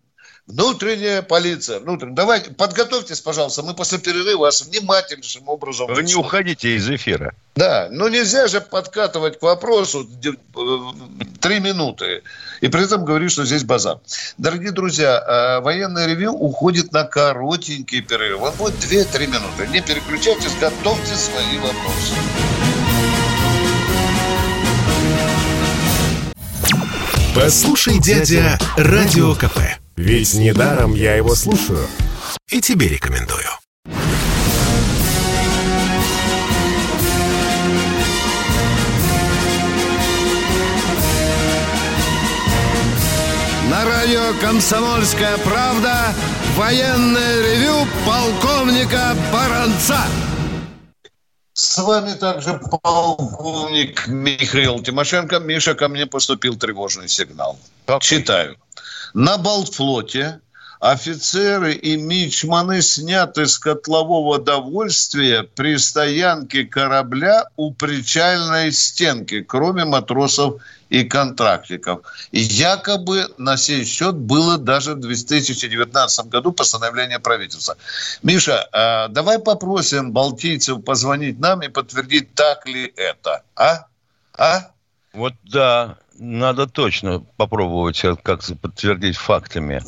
Внутренняя 0.49 1.21
полиция. 1.21 1.79
Внутренняя. 1.79 2.15
Давайте, 2.15 2.49
подготовьтесь, 2.49 3.21
пожалуйста. 3.21 3.61
Мы 3.61 3.75
после 3.75 3.99
перерыва 3.99 4.39
вас 4.41 4.63
внимательнейшим 4.63 5.47
образом... 5.47 5.85
Вы 5.93 6.01
не 6.01 6.15
уходите 6.15 6.75
из 6.75 6.89
эфира. 6.89 7.35
Да, 7.55 7.87
но 7.91 8.09
нельзя 8.09 8.47
же 8.47 8.59
подкатывать 8.59 9.37
к 9.37 9.43
вопросу 9.43 10.09
э, 10.25 10.31
три 11.39 11.59
минуты. 11.59 12.23
И 12.61 12.67
при 12.67 12.83
этом 12.83 13.05
говорить, 13.05 13.31
что 13.31 13.45
здесь 13.45 13.63
базар. 13.63 13.99
Дорогие 14.39 14.71
друзья, 14.71 15.19
э, 15.19 15.59
военное 15.59 16.07
ревю 16.07 16.31
уходит 16.31 16.93
на 16.93 17.03
коротенький 17.03 18.01
перерыв. 18.01 18.41
Он 18.41 18.53
будет 18.53 18.73
2-3 18.73 19.27
минуты. 19.27 19.67
Не 19.67 19.81
переключайтесь, 19.81 20.55
готовьте 20.59 21.13
свои 21.13 21.59
вопросы. 21.59 22.15
Послушай, 27.35 27.99
дядя, 27.99 28.57
Радио 28.77 29.35
КП. 29.35 29.59
Ведь 29.99 30.33
недаром 30.33 30.93
я 30.95 31.15
его 31.15 31.35
слушаю. 31.35 31.85
И 32.49 32.61
тебе 32.61 32.87
рекомендую. 32.87 33.49
На 43.69 43.83
радио 43.83 44.39
«Комсомольская 44.39 45.37
правда» 45.39 46.15
военное 46.55 47.41
ревю 47.41 47.85
полковника 48.05 49.17
Баранца. 49.33 49.99
С 51.51 51.77
вами 51.77 52.13
также 52.13 52.57
полковник 52.81 54.07
Михаил 54.07 54.81
Тимошенко. 54.81 55.39
Миша, 55.39 55.75
ко 55.75 55.89
мне 55.89 56.05
поступил 56.05 56.55
тревожный 56.55 57.09
сигнал. 57.09 57.59
Читаю. 57.99 58.55
На 59.13 59.37
Балтфлоте 59.37 60.41
офицеры 60.79 61.73
и 61.73 61.97
мичманы 61.97 62.81
сняты 62.81 63.47
с 63.47 63.59
котлового 63.59 64.39
довольствия 64.39 65.43
при 65.43 65.77
стоянке 65.77 66.63
корабля 66.63 67.45
у 67.57 67.73
причальной 67.73 68.71
стенки, 68.71 69.41
кроме 69.41 69.83
матросов 69.83 70.61
и 70.89 71.03
контрактников. 71.03 72.01
И 72.31 72.39
якобы 72.39 73.27
на 73.37 73.57
сей 73.57 73.83
счет 73.83 74.15
было 74.15 74.57
даже 74.57 74.93
в 74.93 75.01
2019 75.01 76.27
году 76.27 76.53
постановление 76.53 77.19
правительства. 77.19 77.75
Миша, 78.23 78.67
а 78.71 79.09
давай 79.09 79.39
попросим 79.39 80.13
балтийцев 80.13 80.83
позвонить 80.83 81.39
нам 81.39 81.61
и 81.61 81.67
подтвердить, 81.67 82.33
так 82.33 82.65
ли 82.65 82.91
это. 82.95 83.43
А? 83.55 83.85
А? 84.37 84.71
Вот 85.11 85.33
да, 85.43 85.97
надо 86.19 86.67
точно 86.67 87.19
попробовать 87.37 88.01
как 88.23 88.43
подтвердить 88.61 89.17
фактами. 89.17 89.81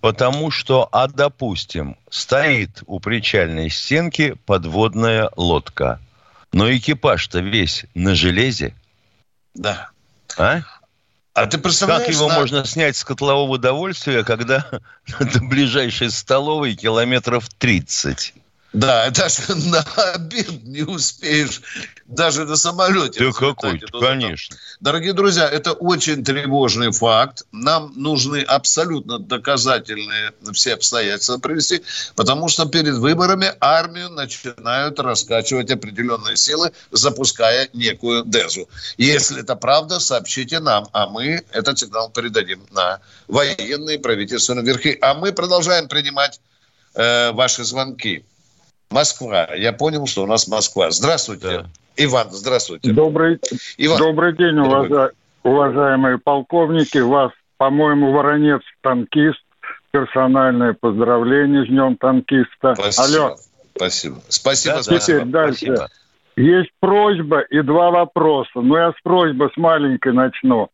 Потому 0.00 0.50
что, 0.50 0.88
а 0.92 1.08
допустим, 1.08 1.96
стоит 2.08 2.82
у 2.86 3.00
причальной 3.00 3.70
стенки 3.70 4.36
подводная 4.46 5.30
лодка. 5.36 6.00
Но 6.52 6.70
экипаж-то 6.70 7.40
весь 7.40 7.84
на 7.94 8.14
железе. 8.14 8.74
Да. 9.54 9.90
А? 10.36 10.60
А 11.34 11.46
ты 11.46 11.58
представляешь, 11.58 12.06
как 12.06 12.14
его 12.14 12.28
на... 12.28 12.34
можно 12.36 12.64
снять 12.64 12.96
с 12.96 13.04
котлового 13.04 13.52
удовольствия, 13.52 14.24
когда 14.24 14.66
до 15.20 15.40
ближайшей 15.40 16.10
столовой 16.10 16.74
километров 16.74 17.48
30? 17.48 18.34
Да, 18.72 19.08
даже 19.10 19.54
на 19.54 19.80
обед 20.12 20.62
не 20.64 20.82
успеешь, 20.82 21.62
даже 22.06 22.44
на 22.44 22.56
самолете. 22.56 23.24
Да 23.24 23.32
какой 23.32 23.78
конечно. 23.78 24.56
Дорогие 24.80 25.14
друзья, 25.14 25.48
это 25.48 25.72
очень 25.72 26.22
тревожный 26.22 26.92
факт. 26.92 27.44
Нам 27.50 27.92
нужны 27.96 28.42
абсолютно 28.42 29.18
доказательные 29.18 30.32
все 30.52 30.74
обстоятельства 30.74 31.38
привести, 31.38 31.82
потому 32.14 32.48
что 32.48 32.66
перед 32.66 32.94
выборами 32.94 33.52
армию 33.60 34.10
начинают 34.10 35.00
раскачивать 35.00 35.70
определенные 35.70 36.36
силы, 36.36 36.72
запуская 36.90 37.70
некую 37.72 38.24
дезу. 38.26 38.68
Если 38.98 39.40
это 39.40 39.56
правда, 39.56 39.98
сообщите 39.98 40.60
нам, 40.60 40.88
а 40.92 41.08
мы 41.08 41.42
этот 41.52 41.78
сигнал 41.78 42.10
передадим 42.10 42.66
на 42.70 43.00
военные 43.28 43.98
правительственные 43.98 44.64
верхи. 44.64 44.98
А 45.00 45.14
мы 45.14 45.32
продолжаем 45.32 45.88
принимать 45.88 46.40
э, 46.94 47.32
ваши 47.32 47.64
звонки. 47.64 48.24
Москва. 48.90 49.48
Я 49.54 49.72
понял, 49.72 50.06
что 50.06 50.22
у 50.22 50.26
нас 50.26 50.48
Москва. 50.48 50.90
Здравствуйте. 50.90 51.48
Да. 51.48 51.66
Иван, 51.96 52.28
здравствуйте. 52.30 52.92
Добрый, 52.92 53.40
Иван. 53.76 53.98
добрый 53.98 54.36
день, 54.36 54.58
уважа... 54.58 55.10
уважаемые 55.42 56.18
полковники. 56.18 56.98
Вас, 56.98 57.32
по-моему, 57.56 58.12
Воронец 58.12 58.62
танкист. 58.82 59.40
Персональное 59.90 60.76
поздравление 60.78 61.64
с 61.64 61.68
Днем 61.68 61.96
танкиста. 61.96 62.74
Спасибо. 62.74 63.24
Алло. 63.24 63.36
Спасибо. 63.74 64.20
Спасибо. 64.28 64.76
Да, 64.76 64.82
Теперь 64.82 65.00
спасибо. 65.00 65.24
дальше. 65.24 65.66
Спасибо. 65.66 65.88
Есть 66.36 66.70
просьба 66.78 67.40
и 67.40 67.62
два 67.62 67.90
вопроса. 67.90 68.50
Но 68.54 68.62
ну, 68.62 68.76
я 68.76 68.92
с 68.92 69.00
просьбы 69.02 69.50
с 69.52 69.56
маленькой 69.56 70.12
начну. 70.12 70.68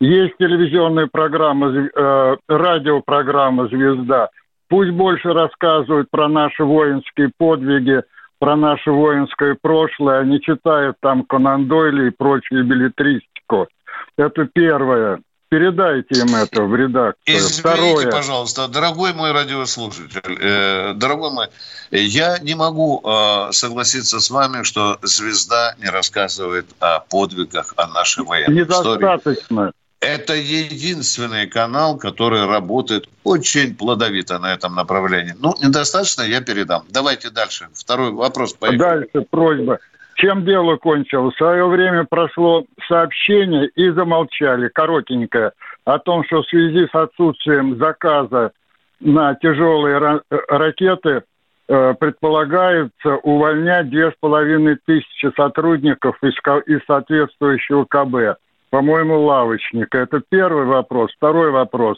Есть 0.00 0.34
телевизионная 0.38 1.06
программа, 1.06 1.68
э, 1.68 2.36
радиопрограмма 2.48 3.68
«Звезда». 3.68 4.28
Пусть 4.68 4.90
больше 4.90 5.32
рассказывают 5.32 6.10
про 6.10 6.28
наши 6.28 6.64
воинские 6.64 7.30
подвиги, 7.36 8.02
про 8.38 8.56
наше 8.56 8.90
воинское 8.90 9.56
прошлое, 9.60 10.20
а 10.20 10.24
не 10.24 10.40
читают 10.40 10.96
там 11.00 11.24
Конан 11.24 11.68
Дойли 11.68 12.08
и 12.08 12.10
прочую 12.10 12.64
билетристику. 12.64 13.68
Это 14.16 14.46
первое. 14.52 15.20
Передайте 15.54 16.20
им 16.20 16.34
это 16.34 16.64
в 16.64 16.74
редакцию. 16.74 17.22
Извините, 17.26 17.60
Второе. 17.60 18.10
пожалуйста, 18.10 18.66
дорогой 18.66 19.12
мой 19.12 19.30
радиослушатель, 19.30 20.36
э, 20.40 20.94
дорогой 20.94 21.30
мой, 21.30 21.46
я 21.92 22.38
не 22.40 22.56
могу 22.56 23.00
э, 23.04 23.52
согласиться 23.52 24.18
с 24.18 24.30
вами, 24.30 24.64
что 24.64 24.98
звезда 25.02 25.76
не 25.78 25.88
рассказывает 25.88 26.66
о 26.80 26.98
подвигах, 26.98 27.72
о 27.76 27.86
нашей 27.86 28.24
военной 28.24 28.62
Недостаточно. 28.62 29.36
истории. 29.36 29.72
Это 30.04 30.34
единственный 30.34 31.46
канал, 31.46 31.96
который 31.96 32.46
работает 32.46 33.08
очень 33.24 33.74
плодовито 33.74 34.38
на 34.38 34.52
этом 34.52 34.74
направлении. 34.74 35.32
Ну, 35.40 35.54
недостаточно, 35.62 36.22
я 36.22 36.42
передам. 36.42 36.82
Давайте 36.90 37.30
дальше. 37.30 37.68
Второй 37.72 38.12
вопрос. 38.12 38.52
Поехали. 38.52 38.78
Дальше 38.78 39.26
просьба. 39.30 39.78
Чем 40.16 40.44
дело 40.44 40.76
кончилось? 40.76 41.34
В 41.34 41.38
свое 41.38 41.66
время 41.66 42.04
прошло 42.04 42.66
сообщение 42.86 43.68
и 43.74 43.90
замолчали, 43.90 44.68
коротенькое, 44.68 45.52
о 45.84 45.98
том, 45.98 46.24
что 46.24 46.42
в 46.42 46.48
связи 46.48 46.86
с 46.86 46.94
отсутствием 46.94 47.78
заказа 47.78 48.52
на 49.00 49.34
тяжелые 49.34 50.20
ракеты 50.30 51.22
э, 51.68 51.94
предполагается 51.98 53.16
увольнять 53.22 53.90
две 53.90 54.10
с 54.10 54.14
половиной 54.20 54.76
тысячи 54.84 55.32
сотрудников 55.34 56.16
из, 56.22 56.34
из 56.66 56.84
соответствующего 56.86 57.84
КБ 57.86 58.38
по-моему, 58.74 59.20
лавочника. 59.20 59.98
Это 59.98 60.20
первый 60.28 60.64
вопрос. 60.64 61.12
Второй 61.16 61.52
вопрос. 61.52 61.96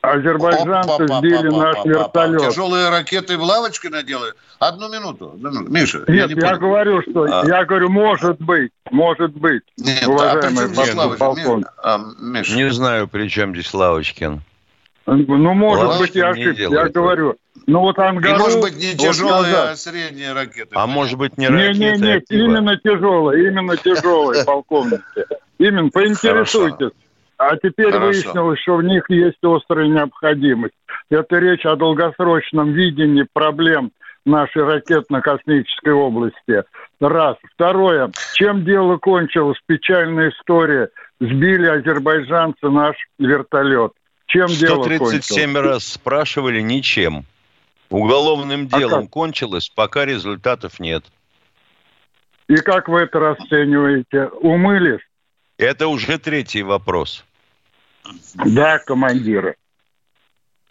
Азербайджанцы 0.00 1.06
сбили 1.06 1.56
наш 1.56 1.84
вертолет. 1.84 2.50
Тяжелые 2.50 2.88
ракеты 2.90 3.38
в 3.38 3.42
лавочке 3.42 3.90
наделают? 3.90 4.34
Одну 4.58 4.88
минуту. 4.88 5.38
Миша, 5.68 5.98
Нет, 6.08 6.30
я, 6.30 6.34
не 6.34 6.40
я 6.40 6.56
говорю, 6.56 7.00
что... 7.02 7.28
А. 7.30 7.46
Я 7.46 7.64
говорю, 7.64 7.90
может 7.90 8.40
быть. 8.40 8.72
Может 8.90 9.34
быть. 9.36 9.62
Нет, 9.76 10.02
а 10.02 10.10
уважаемый 10.10 11.14
а 11.14 11.16
полковник. 11.16 11.68
А, 11.80 12.00
Миша. 12.18 12.56
Не 12.56 12.70
знаю, 12.70 13.06
при 13.06 13.28
чем 13.28 13.54
здесь 13.54 13.72
Лавочкин. 13.72 14.40
Ну, 15.06 15.54
может 15.54 15.84
Лавочкин 15.84 16.06
быть, 16.06 16.14
я 16.14 16.28
ошибся. 16.30 16.62
Я 16.62 16.88
говорю, 16.88 17.36
ну 17.66 17.80
вот 17.80 17.98
Ангару... 17.98 18.36
И 18.36 18.38
может 18.38 18.60
быть 18.60 18.76
не 18.76 18.96
тяжелые, 18.96 19.54
вот 19.54 19.68
а 19.70 19.76
средние 19.76 20.32
ракеты. 20.32 20.70
А 20.72 20.86
может 20.86 21.18
быть 21.18 21.36
не 21.36 21.48
ракеты, 21.48 21.78
Не, 21.78 21.90
не, 21.90 21.98
не, 21.98 22.22
именно 22.30 22.76
тяжелые, 22.76 23.48
именно 23.48 23.76
тяжелые, 23.76 24.44
полковники. 24.46 25.02
Именно, 25.58 25.90
поинтересуйтесь. 25.90 26.92
А 27.36 27.56
теперь 27.56 27.90
Хорошо. 27.90 28.06
выяснилось, 28.06 28.60
что 28.60 28.76
в 28.76 28.84
них 28.84 29.04
есть 29.10 29.42
острая 29.42 29.88
необходимость. 29.88 30.74
Это 31.10 31.38
речь 31.38 31.66
о 31.66 31.76
долгосрочном 31.76 32.72
видении 32.72 33.26
проблем 33.32 33.92
нашей 34.24 34.62
ракетно-космической 34.62 35.92
области. 35.92 36.64
Раз. 37.00 37.36
Второе. 37.54 38.10
Чем 38.34 38.64
дело 38.64 38.96
кончилось? 38.96 39.58
Печальная 39.66 40.30
история. 40.30 40.88
Сбили 41.20 41.66
азербайджанцы 41.66 42.68
наш 42.68 42.96
вертолет. 43.18 43.92
Чем 44.26 44.46
дело 44.46 44.82
кончилось? 44.84 45.24
137 45.24 45.56
раз 45.58 45.86
спрашивали, 45.86 46.60
ничем. 46.60 47.24
Уголовным 47.90 48.68
а 48.72 48.78
делом 48.78 49.04
а 49.04 49.06
кончилось, 49.08 49.68
пока 49.68 50.04
результатов 50.04 50.80
нет. 50.80 51.04
И 52.48 52.56
как 52.56 52.88
вы 52.88 53.02
это 53.02 53.18
расцениваете? 53.20 54.26
Умылись? 54.26 55.00
Это 55.58 55.88
уже 55.88 56.18
третий 56.18 56.62
вопрос. 56.62 57.24
Да, 58.34 58.78
командиры. 58.80 59.56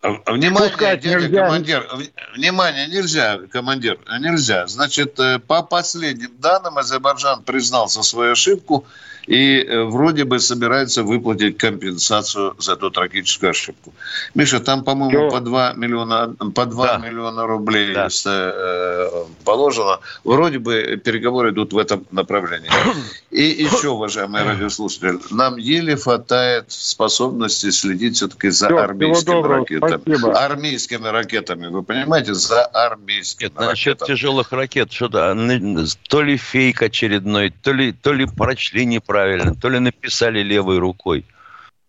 Внимание, 0.03 0.69
Пускать 0.69 0.99
дядя 0.99 1.27
нельзя. 1.27 1.45
командир. 1.45 1.89
Внимание, 2.35 2.87
нельзя, 2.87 3.39
командир, 3.49 3.97
нельзя. 4.19 4.67
Значит, 4.67 5.17
э, 5.17 5.39
по 5.39 5.63
последним 5.63 6.31
данным, 6.39 6.77
Азербайджан 6.77 7.43
признался 7.43 8.03
свою 8.03 8.33
ошибку 8.33 8.85
и 9.27 9.61
э, 9.61 9.83
вроде 9.83 10.25
бы 10.25 10.39
собирается 10.39 11.03
выплатить 11.03 11.57
компенсацию 11.57 12.55
за 12.59 12.75
ту 12.75 12.89
трагическую 12.89 13.51
ошибку. 13.51 13.93
Миша, 14.35 14.59
там, 14.59 14.83
по-моему, 14.83 15.31
по 15.31 15.39
2 15.39 15.73
миллиона, 15.73 16.35
по 16.53 16.65
2 16.65 16.85
да. 16.85 16.97
миллиона 16.97 17.47
рублей 17.47 17.93
да. 17.93 18.09
э, 18.25 19.23
положено. 19.45 19.99
Вроде 20.23 20.59
бы 20.59 21.01
переговоры 21.03 21.51
идут 21.51 21.73
в 21.73 21.77
этом 21.77 22.05
направлении. 22.11 22.69
И 23.31 23.43
еще, 23.43 23.89
уважаемые 23.89 24.43
радиослушатели, 24.43 25.19
нам 25.31 25.57
еле 25.57 25.95
хватает 25.95 26.65
способности 26.67 27.71
следить 27.71 28.17
все-таки 28.17 28.49
за 28.49 28.67
Все, 28.67 28.77
армейскими 28.77 29.92
ракетами. 29.93 30.15
Спасибо. 30.15 30.39
Армейскими 30.39 31.07
ракетами, 31.07 31.67
вы 31.67 31.83
понимаете, 31.83 32.33
за 32.33 32.65
армейскими 32.65 33.45
Нет, 33.45 33.53
ракетами. 33.53 33.69
Насчет 33.69 33.99
тяжелых 33.99 34.51
ракет, 34.51 34.91
что-то 34.91 35.35
то 36.09 36.21
ли 36.21 36.37
фейк 36.37 36.81
очередной, 36.81 37.49
то 37.49 37.71
ли, 37.73 37.91
то 37.91 38.13
ли 38.13 38.25
прочли 38.25 38.85
неправильно 38.85 39.55
то 39.55 39.69
ли 39.69 39.79
написали 39.79 40.41
левой 40.41 40.79
рукой. 40.79 41.25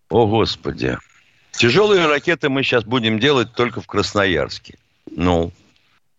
О, 0.08 0.26
Господи. 0.26 0.98
Тяжелые 1.52 2.06
ракеты 2.06 2.48
мы 2.48 2.62
сейчас 2.62 2.84
будем 2.84 3.18
делать 3.18 3.52
только 3.54 3.80
в 3.80 3.86
Красноярске. 3.86 4.76
Ну, 5.10 5.52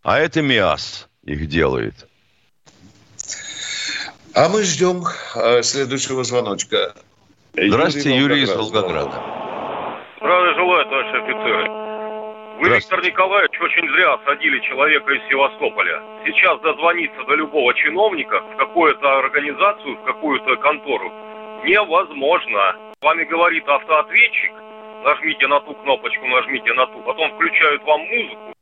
а 0.03 0.19
это 0.19 0.41
МИАС 0.41 1.07
их 1.23 1.47
делает. 1.47 2.07
А 4.33 4.49
мы 4.49 4.63
ждем 4.63 5.03
э, 5.35 5.63
следующего 5.63 6.23
звоночка. 6.23 6.93
Здравствуйте, 7.53 8.17
Юрий, 8.17 8.43
из 8.43 8.49
Волгограда. 8.49 9.21
Здравия 10.17 10.55
желаю. 10.55 10.89
Вы, 12.65 12.77
Виктор 12.77 12.99
Николаевич, 13.03 13.61
очень 13.61 13.87
зря 13.89 14.13
осадили 14.13 14.59
человека 14.61 15.13
из 15.13 15.21
Севастополя. 15.29 16.01
Сейчас 16.25 16.59
дозвониться 16.61 17.23
до 17.25 17.35
любого 17.35 17.71
чиновника 17.75 18.41
в 18.41 18.55
какую-то 18.57 19.19
организацию, 19.19 19.95
в 19.97 20.03
какую-то 20.03 20.55
контору 20.57 21.11
невозможно. 21.63 22.75
С 22.99 23.03
вами 23.03 23.23
говорит 23.25 23.67
автоответчик, 23.67 24.51
нажмите 25.03 25.45
на 25.45 25.59
ту 25.59 25.75
кнопочку, 25.75 26.25
нажмите 26.25 26.73
на 26.73 26.87
ту, 26.87 27.01
потом 27.01 27.35
включают 27.35 27.83
вам 27.83 28.01
музыку, 28.01 28.53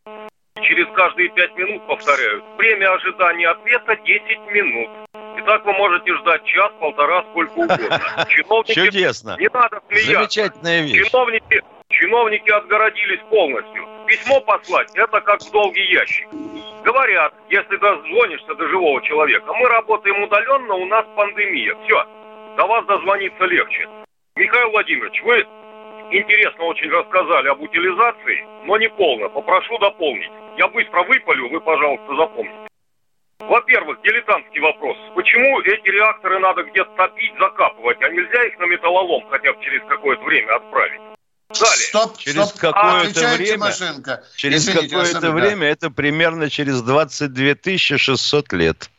и 0.58 0.62
через 0.64 0.88
каждые 0.94 1.30
пять 1.30 1.56
минут 1.56 1.88
повторяют. 1.88 2.44
Время 2.58 2.94
ожидания 2.94 3.48
ответа 3.48 3.96
10 3.96 4.40
минут. 4.52 4.90
И 5.38 5.42
так 5.44 5.66
вы 5.66 5.74
можете 5.74 6.14
ждать 6.18 6.44
час, 6.44 6.74
полтора, 6.78 7.24
сколько 7.32 7.54
угодно. 7.54 8.02
Чиновники... 8.28 8.74
Чудесно. 8.74 9.38
Не 9.40 9.48
надо 9.48 9.80
смеяться. 9.88 10.12
Замечательная 10.12 10.82
вещь. 10.82 11.08
Чиновники 11.08 11.64
Чиновники 11.94 12.50
отгородились 12.50 13.22
полностью. 13.30 13.88
Письмо 14.08 14.42
послать– 14.42 14.90
это 14.96 15.22
как 15.22 15.42
в 15.42 15.52
долгий 15.52 15.86
ящик. 15.94 16.28
Говорят, 16.84 17.34
если 17.50 17.78
дозвонишься 17.78 18.56
до 18.56 18.68
живого 18.68 19.00
человека, 19.04 19.54
мы 19.54 19.68
работаем 19.70 20.24
удаленно, 20.24 20.74
у 20.74 20.86
нас 20.88 21.06
пандемия. 21.16 21.76
Все, 21.86 22.04
до 22.58 22.66
вас 22.66 22.86
дозвониться 22.88 23.46
легче. 23.46 23.88
Михаил 24.36 24.72
Владимирович, 24.72 25.22
вы 25.22 25.46
интересно 26.10 26.64
очень 26.66 26.90
рассказали 26.90 27.50
об 27.50 27.62
утилизации, 27.62 28.44
но 28.66 28.78
не 28.78 28.90
полно. 28.90 29.30
Попрошу 29.30 29.78
дополнить. 29.78 30.32
Я 30.58 30.68
быстро 30.70 31.04
выпалю, 31.04 31.50
вы, 31.50 31.62
пожалуйста, 31.62 32.16
запомните. 32.16 32.68
Во-первых, 33.40 34.02
дилетантский 34.02 34.62
вопрос. 34.62 34.98
Почему 35.14 35.62
эти 35.62 35.90
реакторы 35.90 36.40
надо 36.40 36.64
где-то 36.64 36.90
топить, 36.96 37.34
закапывать, 37.40 38.02
а 38.02 38.10
нельзя 38.10 38.46
их 38.46 38.58
на 38.58 38.66
металлолом 38.66 39.24
хотя 39.30 39.54
бы 39.54 39.64
через 39.64 39.82
какое-то 39.88 40.24
время 40.24 40.56
отправить? 40.56 41.13
Далее. 41.60 41.88
Стоп, 41.88 42.18
через 42.18 42.50
стоп. 42.50 42.60
какое-то 42.60 43.32
а, 43.32 43.36
время, 43.36 43.54
Тимошенко. 43.54 44.24
через 44.36 44.66
какое-то 44.68 45.32
время, 45.32 45.68
это 45.68 45.90
примерно 45.90 46.50
через 46.50 46.82
22 46.82 47.78
600 47.78 48.54
лет. 48.54 48.90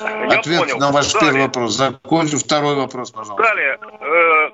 Я 0.00 0.38
Ответ 0.38 0.60
понял. 0.60 0.78
на 0.78 0.92
ваш 0.92 1.12
Далее. 1.12 1.30
первый 1.30 1.42
вопрос. 1.46 1.76
Закончу 1.76 2.38
второй 2.38 2.74
вопрос, 2.76 3.10
пожалуйста. 3.10 3.42
Далее. 3.42 3.78
Э, 4.00 4.50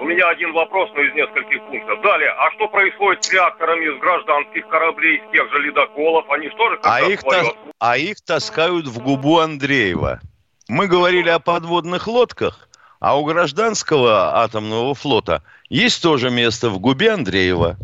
у 0.00 0.04
меня 0.04 0.28
один 0.28 0.52
вопрос, 0.52 0.90
но 0.94 1.00
из 1.02 1.14
нескольких 1.14 1.64
пунктов. 1.66 2.02
Далее, 2.02 2.30
а 2.30 2.50
что 2.52 2.68
происходит 2.68 3.24
с 3.24 3.32
реакторами 3.32 3.96
с 3.96 4.00
гражданских 4.00 4.68
кораблей, 4.68 5.22
с 5.26 5.32
тех 5.32 5.50
же 5.50 5.62
ледоколов? 5.62 6.28
Они 6.30 6.50
что 6.50 6.70
же 6.70 6.78
а 6.82 7.00
их, 7.02 7.22
тас... 7.22 7.46
а 7.78 7.96
их 7.96 8.20
таскают 8.20 8.86
в 8.86 8.98
губу 8.98 9.38
Андреева. 9.38 10.20
Мы 10.68 10.86
говорили 10.86 11.30
о 11.30 11.38
подводных 11.38 12.06
лодках, 12.06 12.68
а 13.00 13.18
у 13.18 13.24
гражданского 13.24 14.42
атомного 14.42 14.94
флота 14.94 15.42
есть 15.68 16.02
тоже 16.02 16.30
место 16.30 16.70
в 16.70 16.78
губе 16.78 17.12
Андреева. 17.12 17.76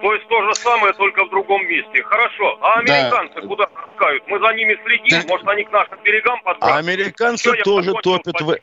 То 0.00 0.14
есть 0.14 0.26
то 0.28 0.42
же 0.48 0.54
самое, 0.56 0.92
только 0.94 1.24
в 1.24 1.30
другом 1.30 1.64
месте. 1.66 2.02
Хорошо. 2.02 2.58
А 2.60 2.80
американцы 2.80 3.40
да. 3.40 3.46
куда 3.46 3.66
таскают? 3.66 4.24
Мы 4.26 4.40
за 4.40 4.52
ними 4.54 4.76
следим. 4.84 5.20
Да. 5.20 5.28
Может, 5.28 5.48
они 5.48 5.64
к 5.64 5.70
нашим 5.70 6.02
берегам 6.02 6.42
подбрасывают? 6.42 6.74
А 6.74 6.78
американцы 6.78 7.52
Все, 7.52 7.62
тоже 7.62 7.92
топят 8.02 8.40
в 8.40 8.56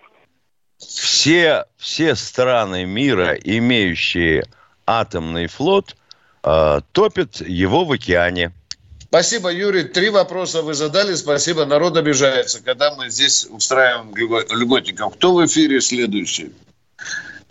все, 0.80 1.66
все 1.78 2.16
страны 2.16 2.86
мира, 2.86 3.34
имеющие 3.34 4.46
атомный 4.86 5.48
флот, 5.48 5.96
э, 6.44 6.82
топят 6.92 7.42
его 7.42 7.86
в 7.86 7.92
океане. 7.92 8.54
Спасибо, 9.04 9.52
Юрий. 9.52 9.84
Три 9.84 10.10
вопроса 10.10 10.62
вы 10.62 10.74
задали. 10.74 11.16
Спасибо. 11.16 11.66
Народ 11.66 11.98
обижается, 11.98 12.64
когда 12.64 12.94
мы 12.96 13.10
здесь 13.10 13.46
устраиваем 13.50 14.14
льготников. 14.16 15.16
Кто 15.16 15.34
в 15.34 15.46
эфире 15.46 15.82
следующий? 15.82 16.52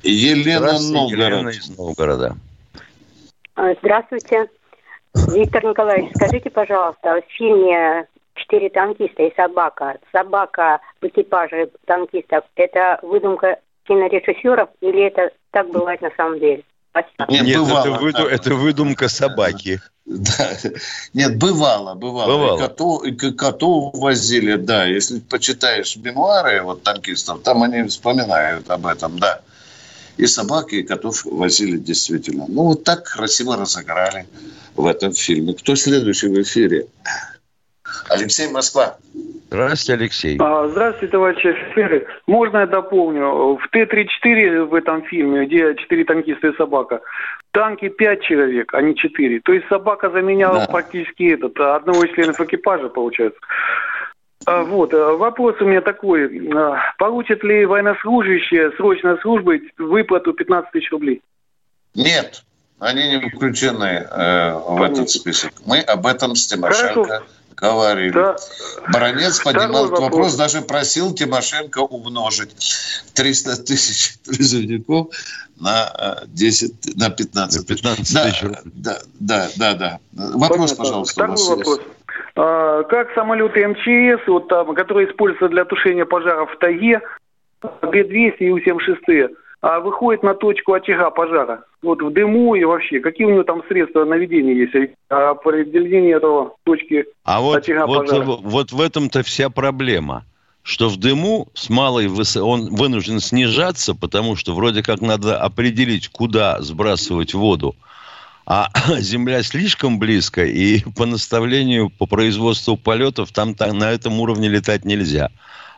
Елена 0.03 0.79
Новгород. 0.79 1.11
Елена 1.11 1.49
из 1.49 1.77
Новгорода. 1.77 2.37
А, 3.55 3.75
здравствуйте. 3.81 4.49
Виктор 5.15 5.65
Николаевич, 5.65 6.13
скажите, 6.15 6.51
пожалуйста, 6.51 7.21
в 7.21 7.33
фильме 7.33 8.07
четыре 8.35 8.71
танкиста 8.71 9.25
и 9.25 9.35
собака. 9.35 9.99
Собака 10.13 10.81
в 11.01 11.07
экипаже 11.07 11.71
танкистов– 11.87 12.45
это 12.55 13.01
выдумка 13.03 13.59
кинорежиссеров 13.85 14.69
или 14.81 15.07
это 15.07 15.31
так 15.51 15.71
бывает 15.71 16.01
на 16.03 16.11
самом 16.17 16.39
деле? 16.39 16.63
Нет, 17.29 17.45
Нет 17.45 17.59
бывало, 17.59 17.87
это, 17.87 18.01
выду, 18.01 18.27
это 18.27 18.55
выдумка 18.55 19.09
собаки. 19.09 19.81
Да. 20.05 20.51
Нет, 21.15 21.39
бывало, 21.39 21.95
бывало. 21.95 22.27
бывало. 22.27 22.57
И, 22.57 22.61
коту, 22.61 22.99
и 23.01 23.33
коту 23.33 23.91
возили, 23.95 24.57
да. 24.57 24.87
Если 24.87 25.21
почитаешь 25.21 25.97
мемуары 25.97 26.63
вот 26.63 26.83
танкистов, 26.83 27.43
там 27.43 27.63
они 27.63 27.83
вспоминают 27.89 28.71
об 28.71 28.87
этом, 28.87 29.19
да. 29.19 29.43
И 30.19 30.27
собаки, 30.27 30.75
и 30.75 30.83
котов 30.83 31.25
возили 31.25 31.77
действительно. 31.77 32.47
Ну, 32.49 32.65
вот 32.65 32.85
так 32.85 33.05
красиво 33.05 33.57
разыграли 33.57 34.27
в 34.77 34.87
этом 34.87 35.13
фильме. 35.13 35.55
Кто 35.55 35.77
следующий 35.77 36.29
в 36.29 36.43
эфире? 36.43 36.87
Алексей 38.11 38.51
Москва. 38.51 38.97
Здравствуйте, 39.51 39.93
Алексей. 39.95 40.37
А, 40.41 40.69
здравствуйте, 40.69 41.13
товарищи 41.13 41.47
офицеры. 41.47 42.07
Можно 42.27 42.59
я 42.59 42.67
дополню? 42.67 43.57
В 43.57 43.69
Т-34 43.71 44.65
в 44.65 44.75
этом 44.75 45.03
фильме, 45.05 45.47
где 45.47 45.75
четыре 45.77 46.05
танкиста 46.05 46.49
и 46.49 46.57
собака, 46.57 47.01
танки 47.53 47.89
пять 47.89 48.23
человек, 48.23 48.75
а 48.75 48.83
не 48.83 48.95
четыре. 48.95 49.41
То 49.41 49.53
есть 49.53 49.67
собака 49.69 50.11
заменяла 50.11 50.61
да. 50.61 50.67
практически 50.67 51.33
этот, 51.33 51.59
одного 51.59 52.05
из 52.05 52.15
членов 52.15 52.41
экипажа, 52.41 52.89
получается. 52.89 53.41
А, 54.49 54.63
вот, 54.65 54.95
а, 54.95 55.13
вопрос 55.17 55.57
у 55.61 55.65
меня 55.65 55.81
такой. 55.81 56.51
Получат 56.99 57.43
ли 57.45 57.67
военнослужащие 57.67 58.73
срочной 58.73 59.19
службы 59.21 59.61
выплату 59.77 60.33
15 60.33 60.71
тысяч 60.73 60.91
рублей? 60.91 61.23
Нет, 61.95 62.45
они 62.79 63.09
не 63.09 63.29
включены 63.29 64.07
э, 64.09 64.53
в 64.55 64.83
этот 64.83 65.11
список. 65.11 65.53
Мы 65.67 65.81
об 65.81 66.07
этом 66.07 66.35
с 66.37 66.47
Тимошенко 66.47 67.05
Хорошо 67.05 67.25
говорили. 67.61 68.13
Да. 68.13 68.37
Баронец 68.93 69.41
поднимал 69.41 69.87
этот 69.87 69.99
вопрос. 69.99 70.13
вопрос, 70.13 70.35
даже 70.37 70.63
просил 70.63 71.15
Тимошенко 71.15 71.81
умножить 71.81 72.55
300 73.15 73.57
тысяч 73.65 74.19
призывников 74.27 75.09
на 75.59 76.23
10, 76.27 76.71
э, 76.71 76.91
на 76.97 77.11
15, 77.11 77.67
15 77.67 78.15
да, 78.15 78.25
тысяч. 78.25 78.45
Да, 78.75 78.99
да, 79.19 79.49
да, 79.57 79.75
да. 79.75 80.01
Вопрос, 80.13 80.73
Понятно. 80.73 80.77
пожалуйста. 80.77 81.13
Второй 81.15 81.57
вопрос. 81.57 81.81
А, 81.81 81.98
как 82.39 83.13
самолеты 83.15 83.67
МЧС, 83.67 84.29
вот 84.29 84.47
там, 84.47 84.73
которые 84.75 85.11
используются 85.11 85.49
для 85.49 85.65
тушения 85.65 86.05
пожаров 86.05 86.53
в 86.53 86.59
тайге, 86.59 87.01
Г-200 87.63 88.37
и 88.39 88.51
У-76, 88.51 89.35
а 89.61 89.81
выходит 89.81 90.23
на 90.23 90.35
точку 90.35 90.75
очага 90.75 91.11
пожара. 91.11 91.65
Вот 91.83 92.01
в 92.01 92.13
дыму 92.13 92.55
и 92.55 92.63
вообще. 92.63 93.01
Какие 93.01 93.27
у 93.27 93.31
него 93.31 93.43
там 93.43 93.65
средства 93.67 94.05
наведения 94.05 94.55
есть? 94.55 94.95
А 95.09 95.31
определение 95.31 96.17
этого 96.17 96.55
точки 96.63 97.07
а 97.25 97.41
вот, 97.41 97.57
очага 97.57 97.87
вот, 97.87 98.07
пожара. 98.07 98.25
Вот 98.25 98.71
в 98.71 98.81
этом-то 98.81 99.23
вся 99.23 99.51
проблема 99.51 100.25
что 100.65 100.91
в 100.91 100.99
дыму 100.99 101.49
с 101.55 101.71
малой 101.71 102.09
высоты 102.09 102.45
он 102.45 102.69
вынужден 102.69 103.21
снижаться, 103.21 103.95
потому 103.95 104.37
что 104.37 104.55
вроде 104.55 104.83
как 104.83 105.01
надо 105.01 105.41
определить, 105.41 106.09
куда 106.09 106.61
сбрасывать 106.61 107.33
воду. 107.33 107.75
А 108.51 108.71
земля 109.01 109.43
слишком 109.43 109.99
близко, 109.99 110.47
и 110.47 110.81
по 110.97 111.05
наставлению 111.05 111.91
по 111.91 112.07
производству 112.07 112.79
полетов 112.79 113.31
там, 113.31 113.55
там 113.55 113.77
на 113.77 113.91
этом 113.91 114.19
уровне 114.21 114.49
летать 114.49 114.87
нельзя. 114.87 115.31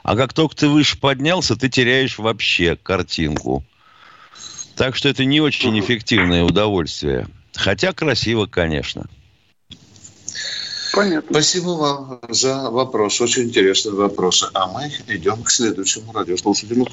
А 0.05 0.17
как 0.17 0.33
только 0.33 0.55
ты 0.55 0.69
выше 0.69 0.97
поднялся, 0.97 1.57
ты 1.57 1.69
теряешь 1.69 2.19
вообще 2.19 2.77
картинку. 2.77 3.65
Так 4.77 4.95
что 4.95 5.09
это 5.09 5.25
не 5.25 5.41
очень 5.41 5.79
эффективное 5.81 6.45
удовольствие. 6.45 7.27
Хотя 7.55 7.93
красиво, 7.93 8.47
конечно. 8.47 9.07
Понятно. 10.93 11.29
Спасибо 11.33 11.71
вам 11.71 12.21
за 12.29 12.71
вопрос. 12.71 13.21
Очень 13.21 13.45
интересный 13.45 13.93
вопрос. 13.93 14.49
А 14.55 14.69
мы 14.69 14.91
идем 15.09 15.43
к 15.43 15.51
следующему 15.51 16.13
радиослушателю. 16.13 16.87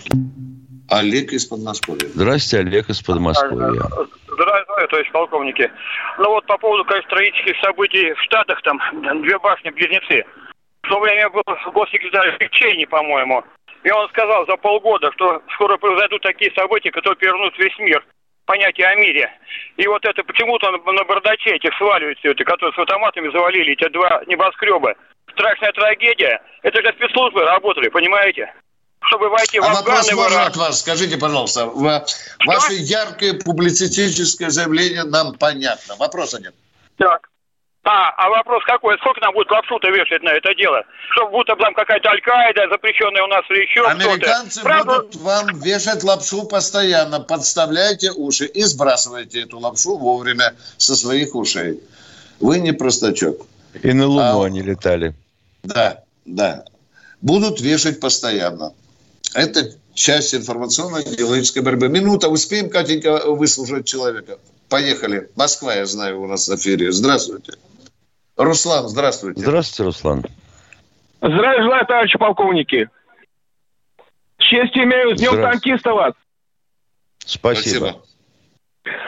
Олег 0.90 1.34
из 1.34 1.46
Подмосковья. 1.46 2.08
Здравствуйте, 2.14 2.68
Олег 2.68 2.90
из 2.90 3.02
Подмосковья. 3.02 3.82
Здравствуйте, 4.28 4.88
товарищ 4.90 5.12
полковники. 5.12 5.72
Ну 6.20 6.30
вот 6.30 6.46
по 6.46 6.58
поводу, 6.58 6.86
конечно, 6.86 7.10
строительских 7.10 7.56
событий 7.62 8.14
в 8.14 8.22
Штатах, 8.22 8.62
там 8.62 8.80
две 9.22 9.38
башни-близнецы. 9.40 10.24
В 10.84 10.90
то 10.90 11.00
время 11.00 11.30
был 11.30 11.44
госсекретарь 11.74 12.38
Чейни, 12.52 12.86
по-моему. 12.86 13.44
И 13.84 13.92
он 13.92 14.08
сказал 14.10 14.46
за 14.46 14.56
полгода, 14.58 15.12
что 15.14 15.42
скоро 15.54 15.78
произойдут 15.78 16.22
такие 16.22 16.52
события, 16.52 16.92
которые 16.92 17.18
перевернут 17.18 17.58
весь 17.58 17.78
мир. 17.80 18.04
Понятие 18.46 18.88
о 18.88 18.96
мире. 18.96 19.30
И 19.76 19.86
вот 19.88 20.06
это 20.06 20.24
почему-то 20.24 20.72
на, 20.72 20.92
на 20.92 21.04
бардаче 21.04 21.52
этих 21.52 21.76
сваливают 21.78 22.18
все 22.20 22.32
это, 22.32 22.44
которые 22.46 22.74
с 22.74 22.80
автоматами 22.80 23.30
завалили 23.30 23.74
эти 23.74 23.90
два 23.90 24.24
небоскреба. 24.26 24.96
Страшная 25.32 25.74
трагедия. 25.74 26.42
Это 26.64 26.82
же 26.82 26.94
спецслужбы 26.94 27.44
работали, 27.44 27.90
понимаете? 27.90 28.54
Чтобы 29.02 29.30
войти 29.30 29.58
а 29.58 29.62
в 29.62 29.66
Афган 29.66 29.84
вопрос 29.86 30.12
можно 30.14 30.46
от 30.46 30.56
вас. 30.58 30.80
Скажите, 30.80 31.18
пожалуйста, 31.18 31.66
ваше 31.68 32.74
яркое 32.74 33.34
публицистическое 33.34 34.50
заявление 34.50 35.04
нам 35.04 35.34
понятно. 35.36 35.96
Вопроса 35.96 36.40
нет. 36.42 36.54
Так. 36.98 37.30
А, 37.90 38.10
а 38.18 38.30
вопрос 38.30 38.64
какой? 38.66 38.98
Сколько 38.98 39.22
нам 39.22 39.34
будет 39.34 39.50
лапшу-то 39.50 39.88
вешать 39.90 40.22
на 40.22 40.32
это 40.32 40.54
дело? 40.56 40.84
Чтобы 41.12 41.32
будто 41.32 41.56
там 41.56 41.74
какая-то 41.74 42.10
Аль-Каида, 42.10 42.68
запрещенная 42.70 43.24
у 43.24 43.28
нас 43.28 43.46
или 43.50 43.62
еще 43.62 43.88
Американцы 43.88 44.60
кто-то. 44.60 44.84
будут 44.84 45.16
вам 45.16 45.62
вешать 45.62 46.04
лапшу 46.04 46.44
постоянно. 46.44 47.22
Подставляйте 47.22 48.12
уши 48.12 48.46
и 48.46 48.64
сбрасывайте 48.64 49.44
эту 49.44 49.60
лапшу 49.60 49.98
вовремя 49.98 50.54
со 50.76 50.98
своих 50.98 51.34
ушей. 51.34 51.82
Вы 52.42 52.60
не 52.60 52.74
простачок. 52.74 53.46
И 53.82 53.94
на 53.94 54.08
Луну 54.08 54.42
а, 54.42 54.46
они 54.46 54.62
летали. 54.62 55.14
Да, 55.64 56.04
да. 56.26 56.66
Будут 57.22 57.62
вешать 57.62 58.02
постоянно. 58.02 58.74
Это 59.34 59.72
часть 59.94 60.34
информационно-идеологической 60.36 61.62
борьбы. 61.62 61.90
Минута, 61.90 62.30
успеем, 62.30 62.70
Катенька, 62.70 63.22
выслушать 63.26 63.88
человека. 63.88 64.40
Поехали. 64.70 65.30
Москва, 65.36 65.74
я 65.74 65.86
знаю, 65.86 66.22
у 66.22 66.28
нас 66.28 66.48
в 66.48 66.56
эфире. 66.56 66.92
Здравствуйте. 66.92 67.54
Руслан, 68.36 68.88
здравствуйте. 68.88 69.42
Здравствуйте, 69.42 69.84
Руслан. 69.84 70.26
Здравия 71.22 71.64
желаю, 71.64 71.86
товарищи 71.88 72.18
полковники. 72.18 72.90
Честь 74.38 74.78
имею, 74.78 75.16
с 75.16 75.20
Днем 75.20 75.42
танкиста 75.42 75.94
вас. 75.94 76.14
Спасибо. 77.26 78.02
Спасибо. 78.84 79.08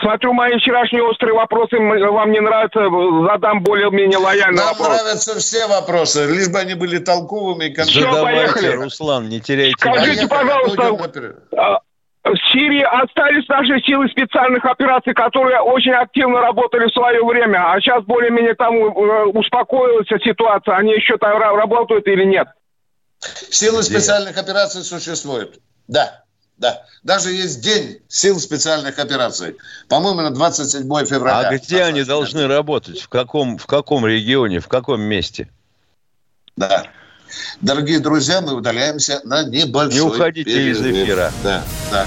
Смотрю, 0.00 0.32
мои 0.32 0.56
вчерашние 0.58 1.02
острые 1.02 1.34
вопросы 1.34 1.76
вам 1.78 2.30
не 2.30 2.40
нравятся, 2.40 2.80
задам 3.26 3.62
более-менее 3.62 4.18
лояльный 4.18 4.56
Нам 4.56 4.68
вопрос. 4.68 4.88
нравятся 4.88 5.38
все 5.38 5.66
вопросы, 5.66 6.26
лишь 6.26 6.48
бы 6.48 6.58
они 6.58 6.74
были 6.74 6.98
толковыми 6.98 7.66
и 7.66 7.74
конкретными. 7.74 8.12
Все, 8.12 8.22
поехали. 8.22 8.68
Руслан, 8.76 9.28
не 9.28 9.40
теряйте. 9.40 9.74
Скажите, 9.78 10.28
поехали. 10.28 10.74
пожалуйста, 10.76 11.82
в 12.24 12.52
Сирии 12.52 12.82
остались 12.82 13.48
наши 13.48 13.80
силы 13.84 14.08
специальных 14.08 14.64
операций, 14.64 15.14
которые 15.14 15.60
очень 15.60 15.92
активно 15.92 16.40
работали 16.40 16.86
в 16.88 16.92
свое 16.92 17.24
время, 17.24 17.72
а 17.72 17.80
сейчас 17.80 18.04
более-менее 18.04 18.54
там 18.54 18.74
э, 18.74 19.24
успокоилась 19.32 20.08
ситуация. 20.22 20.76
Они 20.76 20.92
еще 20.92 21.16
там 21.16 21.38
работают 21.38 22.06
или 22.06 22.24
нет? 22.24 22.48
Силы 23.50 23.82
специальных 23.82 24.36
операций 24.36 24.82
существуют. 24.82 25.58
Да. 25.86 26.24
Да. 26.58 26.82
Даже 27.02 27.30
есть 27.30 27.60
день 27.60 28.00
сил 28.08 28.38
специальных 28.40 28.98
операций. 28.98 29.56
По-моему, 29.88 30.22
на 30.22 30.30
27 30.30 30.82
февраля. 31.06 31.48
А 31.48 31.56
где 31.56 31.84
они 31.84 32.04
должны 32.04 32.46
работать? 32.46 33.00
В 33.00 33.08
каком, 33.08 33.58
в 33.58 33.66
каком 33.66 34.06
регионе, 34.06 34.60
в 34.60 34.68
каком 34.68 35.00
месте? 35.00 35.48
Да. 36.56 36.86
Дорогие 37.60 38.00
друзья, 38.00 38.40
мы 38.40 38.54
удаляемся 38.54 39.20
на 39.24 39.44
небольшой 39.44 39.94
Не 39.94 40.00
уходите 40.00 40.50
перерыв. 40.50 40.80
из 40.80 40.86
эфира. 40.86 41.32
Да, 41.42 41.62
да. 41.92 42.06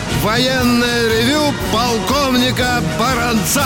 Военное 0.23 1.07
ревю 1.09 1.51
полковника 1.73 2.79
Баранца. 2.99 3.65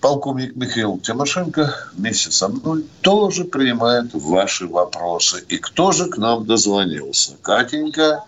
Полковник 0.00 0.54
Михаил 0.54 0.98
Тимошенко 1.00 1.66
вместе 1.96 2.30
со 2.30 2.48
мной 2.48 2.84
тоже 3.02 3.44
принимает 3.44 4.14
ваши 4.14 4.68
вопросы. 4.68 5.44
И 5.48 5.58
кто 5.58 5.90
же 5.90 6.08
к 6.08 6.16
нам 6.16 6.46
дозвонился? 6.46 7.36
Катенька, 7.42 8.22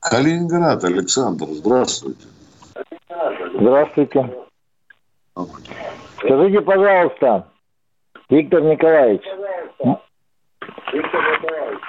Калининград, 0.00 0.82
Александр, 0.82 1.44
здравствуйте. 1.50 2.26
Здравствуйте. 3.54 4.32
Скажите, 6.16 6.60
пожалуйста, 6.62 7.48
Виктор 8.30 8.62
Николаевич, 8.62 9.24
Виктор 10.90 11.20
Николаевич, 11.20 11.80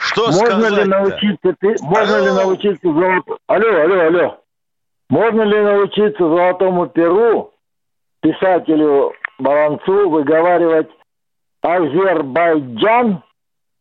Что 0.00 0.30
можно 0.32 0.66
ли 0.66 0.84
научиться, 0.84 1.54
можно 1.82 2.16
ли 2.20 2.30
научиться 2.32 2.88
золотому... 2.92 3.38
Алло, 3.46 3.82
алло, 3.82 4.00
алло. 4.00 4.40
Можно 5.10 5.42
ли 5.42 5.60
научиться 5.60 6.18
золотому 6.18 6.86
перу, 6.86 7.52
писателю 8.22 9.12
Баланцу, 9.38 10.08
выговаривать 10.08 10.88
Азербайджан, 11.60 13.22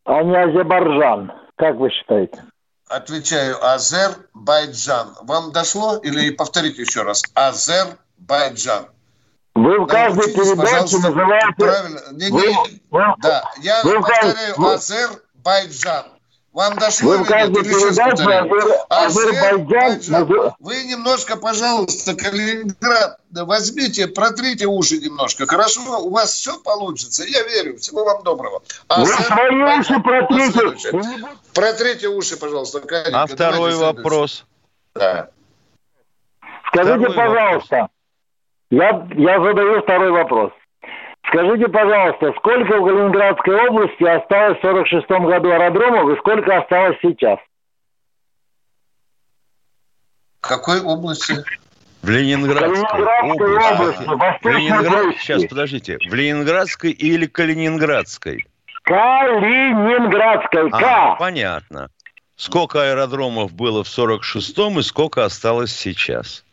а 0.06 0.24
не 0.24 0.36
Азербайджан? 0.36 1.32
Как 1.56 1.78
вы 1.78 1.90
считаете? 1.90 2.44
Отвечаю, 2.90 3.56
Азербайджан. 3.64 5.16
Вам 5.24 5.52
дошло 5.54 5.98
или 5.98 6.32
повторите 6.32 6.82
еще 6.82 7.04
раз? 7.04 7.24
Азербайджан. 7.34 8.88
Вы 9.56 9.80
в 9.80 9.88
каждой 9.88 10.34
передаче 10.34 10.98
называете... 10.98 11.56
Правильно. 11.58 12.00
Не, 12.12 12.30
не, 12.30 12.82
вы, 12.92 13.02
да, 13.20 13.44
я 13.62 13.82
вы 13.84 13.96
повторяю, 14.02 14.56
вы... 14.58 14.74
Азербайджан. 14.74 15.22
Вам 16.52 16.78
дошло 16.78 17.18
Вы 17.18 17.26
каждой 17.26 17.64
передаче 17.64 18.84
Азербайджан... 18.90 20.56
Вы 20.60 20.84
немножко, 20.84 21.38
пожалуйста, 21.38 22.16
Калининград, 22.16 23.20
возьмите, 23.32 24.08
протрите 24.08 24.66
уши 24.66 24.98
немножко. 24.98 25.46
Хорошо? 25.46 25.82
У 26.00 26.10
вас 26.10 26.34
все 26.34 26.60
получится. 26.60 27.24
Я 27.24 27.44
верю. 27.44 27.78
Всего 27.78 28.04
вам 28.04 28.24
доброго. 28.24 28.64
Вы 28.90 29.06
свои 29.06 29.80
уши 29.80 30.00
протрите. 30.00 30.92
Протрите 31.54 32.08
уши, 32.08 32.36
пожалуйста. 32.38 32.80
Катенька. 32.80 33.22
А 33.22 33.28
второй 33.28 33.76
вопрос? 33.76 34.46
Да. 34.96 35.30
Скажите, 36.70 37.10
второй 37.10 37.16
пожалуйста, 37.16 37.76
вопрос. 37.76 37.90
Я, 38.72 39.08
я 39.16 39.40
задаю 39.40 39.82
второй 39.82 40.12
вопрос. 40.12 40.52
Скажите, 41.30 41.68
пожалуйста, 41.68 42.34
сколько 42.40 42.76
в 42.78 42.86
Калининградской 42.86 43.68
области 43.68 44.04
осталось 44.04 44.58
в 44.58 44.62
46 44.62 45.08
году 45.10 45.52
аэродромов 45.52 46.16
и 46.16 46.20
сколько 46.20 46.58
осталось 46.58 46.98
сейчас? 47.04 47.38
В 50.42 50.48
какой 50.48 50.82
области? 50.82 51.36
В 52.02 52.10
Ленинградской, 52.10 52.84
Калининградской 52.84 54.08
области. 54.08 54.10
области 54.10 54.48
Ленинград... 54.48 55.16
Сейчас, 55.20 55.46
подождите. 55.46 55.98
В 56.10 56.14
Ленинградской 56.14 56.92
или 56.92 57.28
Калининградской? 57.28 58.48
Калининградской. 58.84 60.70
А, 60.72 61.16
понятно. 61.16 61.90
Сколько 62.38 62.90
аэродромов 62.90 63.54
было 63.54 63.84
в 63.84 63.88
46-м 63.88 64.80
и 64.80 64.82
сколько 64.82 65.26
осталось 65.26 65.76
сейчас? 65.76 66.44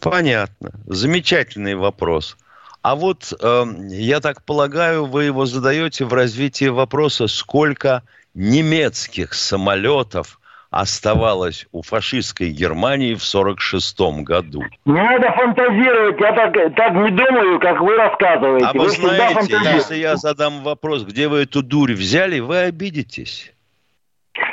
Понятно. 0.00 0.72
Замечательный 0.86 1.76
вопрос. 1.76 2.36
А 2.82 2.94
вот, 2.94 3.32
э, 3.38 3.64
я 3.90 4.20
так 4.20 4.42
полагаю, 4.44 5.04
вы 5.04 5.24
его 5.24 5.44
задаете 5.44 6.06
в 6.06 6.14
развитии 6.14 6.68
вопроса, 6.68 7.26
сколько 7.26 8.02
немецких 8.34 9.34
самолетов 9.34 10.40
оставалось 10.70 11.66
у 11.72 11.82
фашистской 11.82 12.50
Германии 12.50 13.14
в 13.14 13.24
1946 13.26 14.22
году. 14.24 14.62
Не 14.84 14.92
надо 14.92 15.32
фантазировать, 15.32 16.20
я 16.20 16.32
так, 16.32 16.74
так 16.76 16.92
не 16.94 17.10
думаю, 17.10 17.58
как 17.60 17.80
вы 17.80 17.96
рассказываете. 17.96 18.66
А 18.66 18.72
вы, 18.72 18.78
вы 18.78 18.90
знаете, 18.90 19.58
если 19.74 19.96
я 19.96 20.16
задам 20.16 20.62
вопрос, 20.62 21.02
где 21.02 21.28
вы 21.28 21.42
эту 21.42 21.62
дурь 21.62 21.92
взяли, 21.92 22.38
вы 22.38 22.60
обидитесь. 22.60 23.52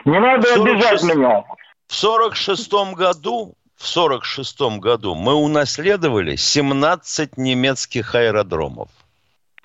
Не 0.05 0.19
надо 0.19 0.47
46... 0.47 0.59
обижать 0.59 1.03
меня. 1.15 1.43
В 1.87 2.03
1946 2.03 2.95
году 2.95 3.53
в 3.77 3.95
1946 3.95 4.79
году 4.81 5.15
мы 5.15 5.35
унаследовали 5.35 6.35
17 6.35 7.37
немецких 7.37 8.15
аэродромов. 8.15 8.89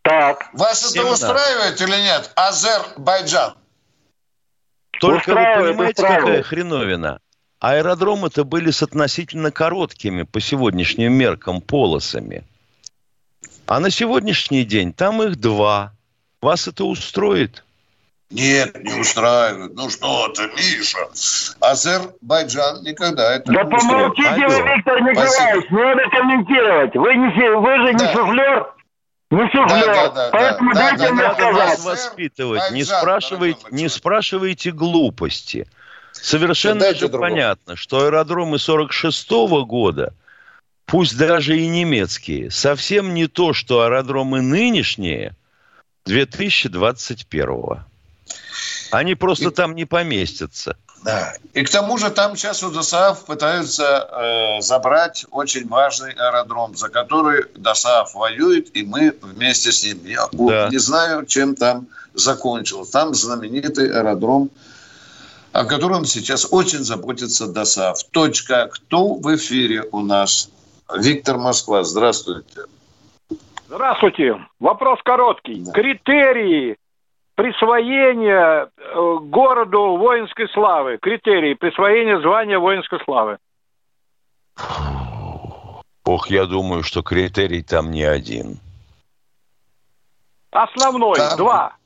Так. 0.03 0.51
Вас 0.53 0.93
17. 0.93 0.97
это 0.97 1.13
устраивает 1.13 1.81
или 1.81 2.03
нет? 2.03 2.31
Азербайджан. 2.37 3.55
Только 5.01 5.31
вы 5.31 5.65
понимаете, 5.65 6.03
какая 6.03 6.43
хреновина? 6.43 7.21
Аэродромы-то 7.59 8.45
были 8.45 8.71
с 8.71 8.83
относительно 8.83 9.51
короткими 9.51 10.25
по 10.25 10.41
сегодняшним 10.41 11.13
меркам 11.13 11.61
полосами. 11.61 12.45
А 13.67 13.81
на 13.81 13.91
сегодняшний 13.91 14.65
день 14.65 14.93
там 14.93 15.23
их 15.23 15.37
два. 15.37 15.95
Вас 16.43 16.69
это 16.69 16.85
устроит? 16.85 17.65
Нет, 18.33 18.83
не 18.83 18.95
устраивает. 18.95 19.75
Ну 19.75 19.91
что 19.91 20.29
ты, 20.29 20.49
Миша? 20.57 20.99
Азербайджан 21.61 22.83
никогда 22.83 23.35
это 23.35 23.53
да 23.53 23.63
не 23.63 23.71
помолчите 23.71 24.47
вы, 24.49 24.75
Виктор 24.75 25.03
Николаевич, 25.03 25.71
не 25.71 25.83
надо 25.83 26.03
комментировать. 26.11 26.95
Вы, 26.95 27.15
не, 27.15 27.61
вы 27.61 27.87
же 27.87 27.93
не 27.93 27.99
да. 27.99 28.13
суфлер. 28.13 28.73
Не 29.31 29.47
суфлер. 29.51 29.87
Да, 29.87 30.09
да, 30.09 30.09
да, 30.09 30.29
Поэтому 30.33 30.75
да, 30.75 30.81
дайте 30.81 31.05
да, 31.09 31.13
мне 31.13 31.23
да, 31.23 31.35
сказать. 31.35 31.55
вас 31.55 31.85
воспитывать. 31.85 32.71
Не 32.73 32.85
спрашивайте, 32.85 33.67
не 33.71 33.89
спрашивайте 33.89 34.71
глупости. 34.73 35.69
Совершенно 36.13 36.95
же 36.95 37.09
понятно, 37.11 37.77
что 37.77 38.07
аэродромы 38.07 38.59
46 38.59 39.31
-го 39.31 39.65
года, 39.67 40.15
пусть 40.87 41.19
даже 41.19 41.59
и 41.59 41.67
немецкие, 41.67 42.51
совсем 42.51 43.13
не 43.13 43.27
то, 43.27 43.53
что 43.53 43.83
аэродромы 43.83 44.41
нынешние 44.41 45.37
2021 46.07 47.47
-го. 47.47 47.81
Они 48.91 49.15
просто 49.15 49.49
и... 49.49 49.51
там 49.51 49.75
не 49.75 49.85
поместятся. 49.85 50.77
Да. 51.05 51.35
И 51.53 51.65
к 51.65 51.71
тому 51.71 51.99
же 51.99 52.11
там 52.11 52.37
сейчас 52.37 52.63
у 52.63 52.71
ДОСААФ 52.71 53.25
пытаются 53.25 53.83
э, 53.83 54.61
забрать 54.63 55.27
очень 55.31 55.67
важный 55.67 56.13
аэродром, 56.13 56.77
за 56.77 56.89
который 56.89 57.45
ДОСААФ 57.57 58.15
воюет, 58.15 58.77
и 58.77 58.85
мы 58.85 59.15
вместе 59.21 59.73
с 59.73 59.83
ним. 59.85 60.01
Я 60.05 60.29
да. 60.31 60.69
не 60.71 60.79
знаю, 60.79 61.27
чем 61.27 61.57
там 61.57 61.89
закончилось. 62.15 62.91
Там 62.91 63.15
знаменитый 63.15 63.91
аэродром, 63.91 64.51
о 65.53 65.65
котором 65.65 66.05
сейчас 66.05 66.47
очень 66.51 66.85
заботится 66.85 67.47
ДОСААФ. 67.49 68.05
Точка. 68.11 68.69
Кто 68.73 69.15
в 69.15 69.35
эфире 69.35 69.85
у 69.91 70.01
нас? 70.01 70.51
Виктор 70.95 71.39
Москва, 71.39 71.83
здравствуйте. 71.83 72.67
Здравствуйте. 73.67 74.37
Вопрос 74.61 75.01
короткий. 75.03 75.65
Да. 75.65 75.73
Критерии 75.73 76.77
присвоение 77.43 78.69
э, 78.77 79.19
городу 79.23 79.97
воинской 79.97 80.49
славы, 80.51 80.99
критерии 80.99 81.55
присвоения 81.55 82.21
звания 82.21 82.57
воинской 82.57 83.01
славы? 83.05 83.39
Ох, 86.05 86.31
я 86.31 86.47
думаю, 86.47 86.85
что 86.85 87.03
критерий 87.03 87.65
там 87.65 87.91
не 87.91 88.05
один. 88.05 88.61
Основной, 90.53 91.17
там... 91.17 91.37
два. 91.37 91.77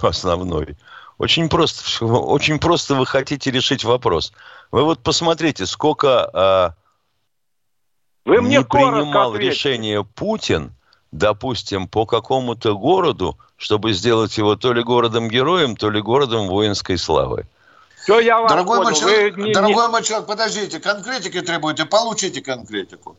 Основной. 0.00 0.76
Очень 1.18 1.48
просто, 1.48 2.04
очень 2.04 2.60
просто 2.60 2.94
вы 2.94 3.04
хотите 3.04 3.50
решить 3.50 3.82
вопрос. 3.82 4.32
Вы 4.70 4.84
вот 4.84 5.02
посмотрите, 5.02 5.66
сколько 5.66 6.30
э, 6.32 8.30
вы 8.30 8.42
мне 8.42 8.58
не 8.58 8.64
принимал 8.64 9.32
ответьте. 9.32 9.50
решение 9.50 10.04
Путин 10.04 10.76
допустим, 11.16 11.88
по 11.88 12.06
какому-то 12.06 12.76
городу, 12.76 13.38
чтобы 13.56 13.92
сделать 13.92 14.36
его 14.38 14.56
то 14.56 14.72
ли 14.72 14.82
городом-героем, 14.82 15.76
то 15.76 15.90
ли 15.90 16.00
городом 16.00 16.48
воинской 16.48 16.98
славы. 16.98 17.46
Все, 18.02 18.20
я 18.20 18.40
вас 18.40 18.50
дорогой 18.50 18.84
понял. 18.84 19.00
Мой 19.02 19.52
дорогой 19.52 19.86
не... 19.86 19.88
мой 19.88 20.02
человек, 20.02 20.28
подождите, 20.28 20.78
конкретики 20.78 21.40
требуете, 21.40 21.86
получите 21.86 22.40
конкретику. 22.40 23.16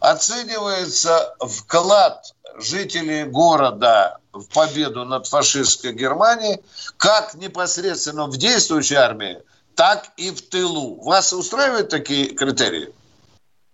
Оценивается 0.00 1.34
вклад 1.40 2.32
жителей 2.58 3.24
города 3.24 4.18
в 4.32 4.44
победу 4.52 5.04
над 5.04 5.26
фашистской 5.26 5.92
Германией 5.92 6.60
как 6.96 7.34
непосредственно 7.34 8.26
в 8.26 8.36
действующей 8.36 8.96
армии, 8.96 9.38
так 9.74 10.08
и 10.16 10.30
в 10.30 10.40
тылу. 10.48 11.00
Вас 11.02 11.32
устраивают 11.32 11.90
такие 11.90 12.34
критерии? 12.34 12.88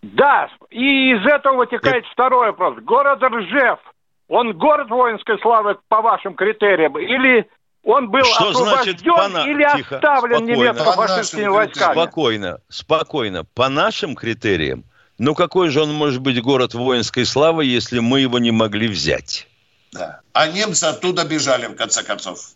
Да, 0.03 0.49
и 0.71 1.13
из 1.13 1.27
этого 1.27 1.59
вытекает 1.59 2.05
Это... 2.05 2.13
второй 2.13 2.49
вопрос. 2.49 2.79
Город 2.83 3.23
Ржев, 3.23 3.81
он 4.29 4.57
город 4.57 4.91
воинской 4.91 5.39
славы 5.41 5.79
по 5.89 6.03
вашим 6.03 6.35
критериям 6.35 6.99
или 6.99 7.49
он 7.83 8.11
был 8.11 8.25
Что 8.25 8.51
освобожден 8.51 8.99
значит, 8.99 9.03
по 9.05 9.29
на... 9.29 9.47
или 9.47 9.77
Тихо, 9.77 9.97
оставлен 9.97 10.45
немецко-фашистскими 10.45 11.47
войсками? 11.47 11.93
Спокойно, 11.93 12.59
спокойно. 12.69 13.45
По 13.45 13.69
нашим 13.69 14.15
критериям, 14.15 14.85
ну 15.17 15.35
какой 15.35 15.71
же 15.71 15.83
он 15.83 15.95
может 15.95 16.21
быть 16.21 16.41
город 16.43 16.75
воинской 16.75 17.25
славы, 17.25 17.65
если 17.65 18.01
мы 18.01 18.21
его 18.21 18.39
не 18.39 18.51
могли 18.51 18.89
взять? 18.89 19.49
Да. 19.93 20.21
А 20.35 20.49
немцы 20.49 20.85
оттуда 20.85 21.25
бежали, 21.25 21.67
в 21.67 21.77
конце 21.77 22.03
концов. 22.03 22.51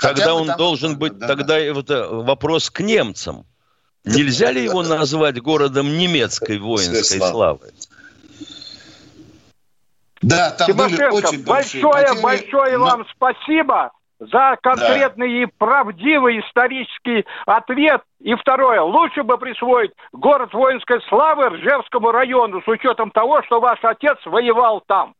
Тогда 0.00 0.34
он 0.34 0.48
должен 0.56 0.98
быть, 0.98 1.18
да, 1.18 1.26
тогда 1.26 1.54
да. 1.54 1.58
это 1.58 2.08
вопрос 2.08 2.70
к 2.70 2.80
немцам. 2.80 3.44
Нельзя 4.04 4.52
ли 4.52 4.62
его 4.62 4.82
назвать 4.82 5.40
городом 5.40 5.96
немецкой 5.96 6.58
воинской 6.58 7.18
славы? 7.18 7.72
Да, 10.24 10.50
там 10.50 10.66
Тимошенко, 10.66 11.10
были 11.10 11.24
очень 11.24 11.44
большое, 11.44 12.06
потери, 12.06 12.22
большое 12.22 12.78
но... 12.78 12.84
вам 12.84 13.06
спасибо 13.14 13.92
за 14.20 14.56
конкретный 14.62 15.28
да. 15.28 15.42
и 15.42 15.46
правдивый 15.58 16.40
исторический 16.40 17.26
ответ. 17.46 18.02
И 18.20 18.34
второе, 18.34 18.80
лучше 18.80 19.22
бы 19.22 19.36
присвоить 19.36 19.90
город 20.12 20.54
воинской 20.54 21.00
славы 21.08 21.50
Ржевскому 21.50 22.10
району 22.10 22.62
с 22.62 22.68
учетом 22.68 23.10
того, 23.10 23.42
что 23.42 23.60
ваш 23.60 23.78
отец 23.82 24.16
воевал 24.24 24.82
там. 24.86 25.14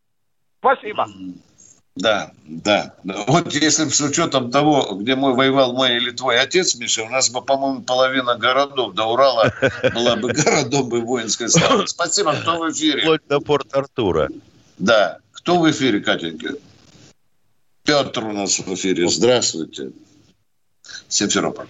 Спасибо. 0.60 1.06
Да, 1.96 2.32
да. 2.44 2.94
Вот 3.04 3.52
если 3.52 3.84
с 3.84 4.00
учетом 4.00 4.50
того, 4.50 4.96
где 4.96 5.14
мой 5.14 5.34
воевал 5.34 5.74
мой 5.74 5.96
или 5.96 6.10
твой 6.10 6.40
отец, 6.40 6.74
Миша, 6.76 7.02
у 7.02 7.08
нас 7.08 7.30
бы, 7.30 7.40
по-моему, 7.40 7.82
половина 7.82 8.36
городов 8.36 8.94
до 8.94 9.04
Урала 9.04 9.52
была 9.94 10.16
бы 10.16 10.32
городом 10.32 10.88
бы 10.88 11.00
воинской 11.02 11.48
славы. 11.48 11.86
Спасибо, 11.86 12.32
кто 12.32 12.58
в 12.58 12.70
эфире? 12.72 13.02
Вплоть 13.02 13.26
до 13.28 13.38
Порт-Артура. 13.38 14.28
Да. 14.78 15.18
Кто 15.32 15.58
в 15.58 15.70
эфире, 15.70 16.00
Катенька? 16.00 16.54
Петр 17.84 18.24
у 18.24 18.32
нас 18.32 18.58
в 18.58 18.74
эфире. 18.74 19.08
Здравствуйте. 19.08 19.92
Симферополь. 21.08 21.66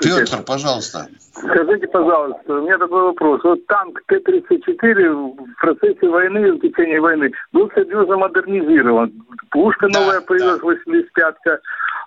Петр, 0.00 0.42
пожалуйста. 0.42 1.08
Скажите, 1.32 1.86
пожалуйста, 1.88 2.54
у 2.54 2.62
меня 2.62 2.78
такой 2.78 3.02
вопрос. 3.02 3.40
Вот 3.44 3.66
танк 3.66 4.00
Т-34 4.06 5.12
в 5.12 5.60
процессе 5.60 6.08
войны, 6.08 6.52
в 6.52 6.60
течение 6.60 7.00
войны, 7.00 7.32
был 7.52 7.70
серьезно 7.74 8.16
модернизирован. 8.16 9.12
Пушка 9.50 9.88
да, 9.88 10.00
новая 10.00 10.20
появилась, 10.20 10.60
да. 10.60 10.92
85-ка. 10.92 11.60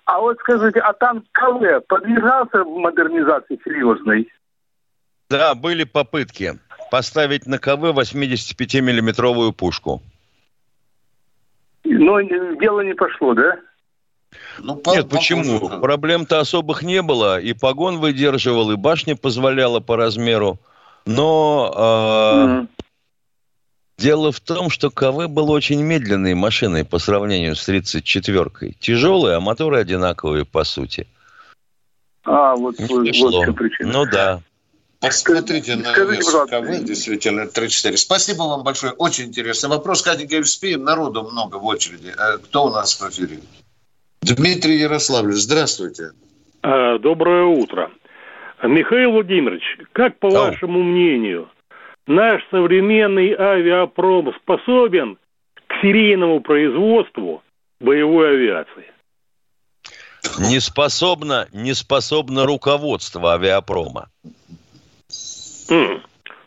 А 0.04 0.20
вот 0.20 0.38
скажите, 0.40 0.80
а 0.80 0.92
танк 0.92 1.24
КВ 1.32 1.80
подвергался 1.88 2.64
модернизации 2.64 3.58
серьезной? 3.64 4.28
Да, 5.30 5.54
были 5.54 5.84
попытки 5.84 6.58
поставить 6.90 7.46
на 7.46 7.58
КВ 7.58 7.92
85-миллиметровую 7.92 9.52
пушку. 9.52 10.02
Но 11.98 12.20
дело 12.20 12.80
не 12.80 12.94
пошло, 12.94 13.34
да? 13.34 13.56
Ну, 14.58 14.76
по, 14.76 14.90
Нет, 14.90 15.08
почему? 15.08 15.60
Похоже. 15.60 15.80
Проблем-то 15.80 16.40
особых 16.40 16.82
не 16.82 17.02
было. 17.02 17.40
И 17.40 17.52
погон 17.52 17.98
выдерживал, 17.98 18.70
и 18.72 18.76
башня 18.76 19.16
позволяла 19.16 19.80
по 19.80 19.96
размеру. 19.96 20.58
Но 21.06 21.72
э, 21.76 22.48
mm 22.48 22.68
дело 23.96 24.32
в 24.32 24.40
том, 24.40 24.70
что 24.70 24.90
КВ 24.90 25.28
был 25.28 25.50
очень 25.50 25.80
медленной 25.80 26.34
машиной 26.34 26.84
по 26.84 26.98
сравнению 26.98 27.54
с 27.54 27.68
34-кой. 27.68 28.76
Тяжелые, 28.80 29.36
а 29.36 29.40
моторы 29.40 29.78
одинаковые 29.78 30.44
по 30.44 30.64
сути. 30.64 31.06
А, 32.24 32.56
вот, 32.56 32.74
вот, 32.78 32.90
вот 32.90 33.56
причина. 33.56 33.92
Ну 33.92 34.04
да. 34.06 34.42
Посмотрите 35.04 35.76
на 35.76 35.92
Скажите, 35.92 36.30
КВ, 36.48 36.84
действительно, 36.84 37.46
34. 37.46 37.96
Спасибо 37.96 38.42
вам 38.42 38.62
большое. 38.62 38.92
Очень 38.94 39.26
интересный 39.26 39.68
вопрос. 39.68 40.02
Катенька, 40.02 40.36
успеем. 40.36 40.84
Народу 40.84 41.22
много 41.22 41.56
в 41.56 41.64
очереди. 41.66 42.12
Э, 42.16 42.38
кто 42.38 42.66
у 42.66 42.70
нас 42.70 43.00
в 43.00 43.10
эфире? 43.10 43.40
Дмитрий 44.22 44.78
Ярославлевич, 44.78 45.42
здравствуйте. 45.42 46.12
А, 46.62 46.98
доброе 46.98 47.44
утро. 47.44 47.90
Михаил 48.62 49.12
Владимирович, 49.12 49.62
как 49.92 50.18
по 50.18 50.28
Ау. 50.28 50.34
вашему 50.34 50.82
мнению, 50.82 51.50
наш 52.06 52.42
современный 52.50 53.34
авиапром 53.34 54.32
способен 54.42 55.18
к 55.66 55.82
серийному 55.82 56.40
производству 56.40 57.42
боевой 57.80 58.30
авиации? 58.30 58.86
Не 60.38 60.60
способно, 60.60 61.46
не 61.52 61.74
способно 61.74 62.46
руководство 62.46 63.34
авиапрома. 63.34 64.08
Mm, 65.68 66.00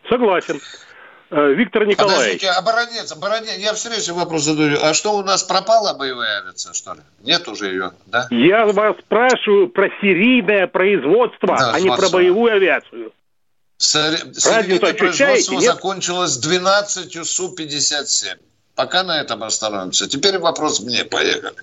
согласен. 0.09 0.59
Э, 1.29 1.53
Виктор 1.53 1.85
Николаевич. 1.85 2.41
Подождите, 2.41 2.49
оборонец, 2.51 3.11
оборонец, 3.11 3.57
я 3.57 3.73
встречу 3.73 4.13
вопрос 4.13 4.43
задаю. 4.43 4.77
А 4.81 4.93
что 4.93 5.17
у 5.17 5.23
нас 5.23 5.43
пропала 5.43 5.93
боевая 5.93 6.39
авиация, 6.39 6.73
что 6.73 6.93
ли? 6.93 7.01
Нет 7.23 7.47
уже 7.49 7.67
ее, 7.67 7.91
да? 8.05 8.27
Я 8.31 8.65
вас 8.65 8.95
спрашиваю 8.99 9.67
про 9.67 9.89
серийное 10.01 10.67
производство, 10.67 11.57
да, 11.57 11.73
а 11.73 11.79
не 11.79 11.89
про 11.89 12.09
боевую 12.09 12.53
авиацию. 12.53 13.11
Серийное 13.77 14.93
производство 14.93 15.53
нет? 15.53 15.63
закончилось 15.63 16.37
12 16.37 17.27
Су-57. 17.27 18.37
Пока 18.75 19.03
на 19.03 19.19
этом 19.19 19.43
остановимся. 19.43 20.07
Теперь 20.07 20.37
вопрос 20.37 20.79
мне, 20.79 21.03
поехали. 21.03 21.55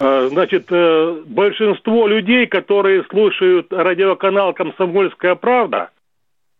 Э, 0.00 0.28
значит, 0.32 0.66
э, 0.70 1.22
большинство 1.26 2.08
людей, 2.08 2.46
которые 2.46 3.04
слушают 3.10 3.72
радиоканал 3.72 4.54
«Комсомольская 4.54 5.36
правда», 5.36 5.90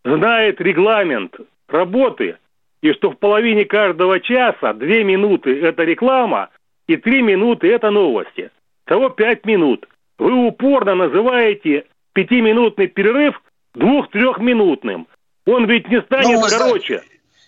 знает 0.06 0.60
регламент 0.60 1.34
работы, 1.68 2.36
и 2.80 2.92
что 2.92 3.10
в 3.10 3.18
половине 3.18 3.64
каждого 3.64 4.20
часа 4.20 4.72
две 4.72 5.02
минуты– 5.04 5.60
это 5.62 5.82
реклама, 5.82 6.50
и 6.86 6.96
три 6.96 7.22
минуты– 7.22 7.68
это 7.72 7.90
новости. 7.90 8.50
Того 8.84 9.08
пять 9.08 9.44
минут. 9.44 9.88
Вы 10.18 10.32
упорно 10.46 10.94
называете 10.94 11.86
пятиминутный 12.12 12.86
перерыв 12.86 13.42
двух-трехминутным. 13.74 15.08
Он 15.46 15.66
ведь 15.66 15.88
не 15.88 16.00
станет 16.02 16.40
ну, 16.40 16.46
короче. 16.48 17.02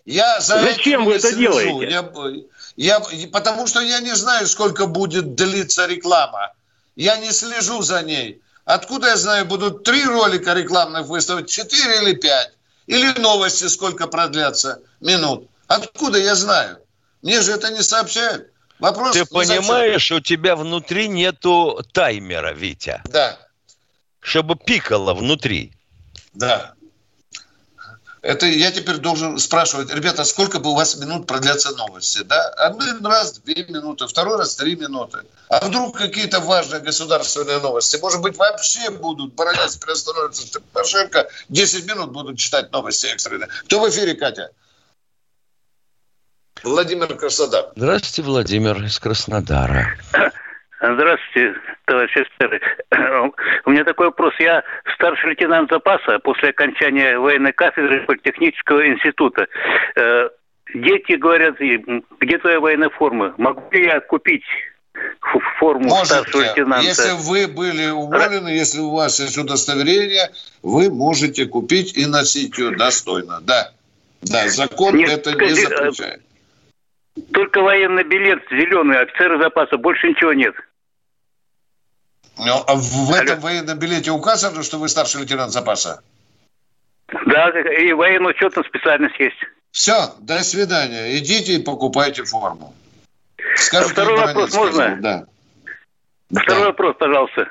Я 0.05 0.41
за 0.41 0.59
Зачем 0.61 1.05
вы 1.05 1.15
это 1.15 1.37
делаете? 1.37 1.87
Я, 1.87 2.11
я, 2.77 3.29
потому 3.33 3.67
что 3.67 3.81
я 3.81 4.01
не 4.01 4.15
знаю, 4.15 4.47
сколько 4.47 4.87
будет 4.87 5.35
длиться 5.35 5.87
реклама. 5.87 6.53
Я 6.97 7.19
не 7.19 7.31
слежу 7.31 7.83
за 7.83 8.03
ней. 8.03 8.41
Откуда 8.69 9.09
я 9.09 9.17
знаю, 9.17 9.47
будут 9.47 9.83
три 9.83 10.05
ролика 10.05 10.53
рекламных 10.53 11.07
выставок, 11.07 11.47
четыре 11.47 12.03
или 12.03 12.15
пять? 12.15 12.53
Или 12.87 13.19
новости 13.19 13.65
сколько 13.67 14.07
продлятся 14.07 14.83
минут? 15.01 15.49
Откуда 15.69 16.19
я 16.19 16.35
знаю? 16.35 16.77
Мне 17.23 17.41
же 17.41 17.53
это 17.53 17.71
не 17.71 17.83
сообщают. 17.83 18.53
Вопрос 18.79 19.15
Ты 19.15 19.25
понимаешь, 19.25 20.13
у 20.13 20.21
тебя 20.21 20.55
внутри 20.55 21.09
нету 21.09 21.83
таймера, 21.95 22.53
Витя. 22.53 23.01
Да. 23.07 23.39
Чтобы 24.21 24.55
пикало 24.55 25.15
внутри. 25.15 25.73
Да. 26.35 26.75
Это 28.23 28.47
я 28.47 28.73
теперь 28.73 28.97
должен 28.97 29.39
спрашивать, 29.39 29.95
ребята, 29.95 30.25
сколько 30.25 30.59
бы 30.59 30.71
у 30.71 30.75
вас 30.75 30.97
минут 30.97 31.27
продлятся 31.27 31.75
новости, 31.77 32.23
да? 32.25 32.49
Один 32.51 33.05
раз 33.07 33.39
две 33.39 33.65
минуты, 33.65 34.07
второй 34.07 34.39
раз 34.39 34.57
три 34.57 34.77
минуты. 34.77 35.21
А 35.49 35.65
вдруг 35.65 35.97
какие-то 35.97 36.41
важные 36.41 36.81
государственные 36.81 37.61
новости? 37.61 37.97
Может 38.01 38.21
быть, 38.21 38.37
вообще 38.37 38.91
будут, 38.91 39.35
Бородец 39.35 39.77
приостановится 39.77 40.61
Порошенко, 40.73 41.29
10 41.49 41.87
минут 41.87 42.11
будут 42.11 42.39
читать 42.39 42.73
новости 42.73 43.07
экстренные. 43.07 43.49
Кто 43.65 43.81
в 43.81 43.89
эфире, 43.89 44.15
Катя? 44.15 44.51
Владимир 46.65 47.15
Краснодар. 47.17 47.71
Здравствуйте, 47.77 48.23
Владимир 48.23 48.83
из 48.83 48.99
Краснодара. 48.99 49.97
Здравствуйте, 50.81 51.61
товарищ 51.87 52.17
офицеры. 52.17 52.61
У 53.65 53.71
меня 53.71 53.85
такой 53.85 54.07
вопрос. 54.07 54.33
Я 54.39 54.63
старший 54.95 55.31
лейтенант 55.31 55.71
запаса 55.71 56.21
после 56.21 56.51
окончания 56.51 57.19
военной 57.19 57.53
кафедры 57.53 58.05
политехнического 58.07 58.87
института. 58.87 59.49
Э, 59.97 60.29
дети 60.75 61.15
говорят, 61.15 61.57
где 61.59 62.39
твоя 62.39 62.61
военная 62.61 62.91
форма? 62.91 63.35
Могу 63.39 63.69
ли 63.73 63.87
я 63.87 63.99
купить 64.01 64.45
форму 65.59 65.89
Можете. 65.89 66.07
старшего 66.07 66.43
лейтенанта? 66.43 66.87
Если 66.87 67.11
вы 67.29 67.49
были 67.49 67.89
уволены, 67.89 68.49
если 68.49 68.79
у 68.79 68.91
вас 68.91 69.19
есть 69.19 69.37
удостоверение, 69.37 70.31
вы 70.63 70.91
можете 70.91 71.47
купить 71.47 71.97
и 71.97 72.07
носить 72.07 72.57
ее 72.57 72.77
достойно. 72.77 73.41
Да. 73.41 73.73
Да, 74.23 74.49
закон 74.49 74.97
Нет, 74.97 75.11
это 75.11 75.33
не 75.33 75.55
запрещает. 75.55 76.23
Только 77.33 77.63
военный 77.63 78.05
билет 78.05 78.43
зеленый, 78.51 79.01
офицеры 79.01 79.43
запаса, 79.43 79.77
больше 79.77 80.09
ничего 80.09 80.33
нет. 80.33 80.55
Ну, 82.39 82.65
а 82.67 82.75
в 82.75 83.11
Алло. 83.11 83.17
этом 83.17 83.41
военном 83.41 83.79
билете 83.79 84.11
указано, 84.11 84.63
что 84.63 84.79
вы 84.79 84.89
старший 84.89 85.21
лейтенант 85.21 85.53
запаса? 85.53 86.03
Да, 87.27 87.51
и 87.51 87.93
военная 87.93 88.31
учетная 88.31 88.65
специальность 88.65 89.19
есть. 89.19 89.39
Все, 89.73 90.15
до 90.21 90.43
свидания. 90.43 91.19
Идите 91.19 91.55
и 91.55 91.63
покупайте 91.63 92.25
форму. 92.25 92.75
Скажите, 93.57 93.93
Второй 93.93 94.19
вопрос 94.19 94.55
можно? 94.55 94.97
Да. 95.01 95.25
Второй 96.31 96.63
да. 96.63 96.67
вопрос, 96.67 96.97
пожалуйста. 96.99 97.51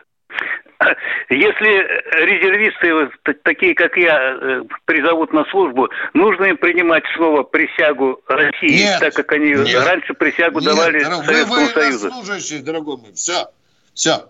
Если 1.30 2.24
резервисты, 2.24 3.34
такие 3.44 3.74
как 3.74 3.98
я, 3.98 4.38
э, 4.40 4.62
призовут 4.86 5.34
на 5.34 5.44
службу, 5.46 5.90
нужно 6.14 6.46
им 6.46 6.58
принимать 6.58 7.04
снова 7.16 7.42
присягу 7.44 8.22
России, 8.28 8.84
нет, 8.84 9.00
так 9.00 9.14
как 9.16 9.32
они 9.32 9.54
нет, 9.54 9.84
раньше 9.84 10.14
присягу 10.14 10.60
нет, 10.60 10.70
давали 10.70 11.04
дорог, 11.04 11.26
Советскому 11.26 11.66
вы 11.66 11.68
Союзу? 11.68 12.12
Вы 12.12 12.60
дорогой 12.62 12.98
мой. 12.98 13.14
Все, 13.14 13.48
все. 13.96 14.30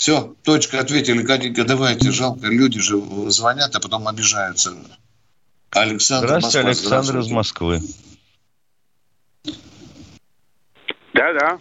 Все, 0.00 0.34
точка, 0.44 0.80
ответили, 0.80 1.22
Катенька, 1.22 1.62
давайте, 1.64 2.10
жалко, 2.10 2.46
люди 2.46 2.80
же 2.80 2.96
звонят, 3.30 3.76
а 3.76 3.80
потом 3.80 4.08
обижаются. 4.08 4.72
Александр 5.72 6.26
Здравствуйте, 6.26 6.66
Москва. 6.66 6.96
Александр 6.96 7.22
Здравствуйте. 7.22 7.28
из 7.28 7.32
Москвы. 7.34 7.80
Да-да. 11.12 11.58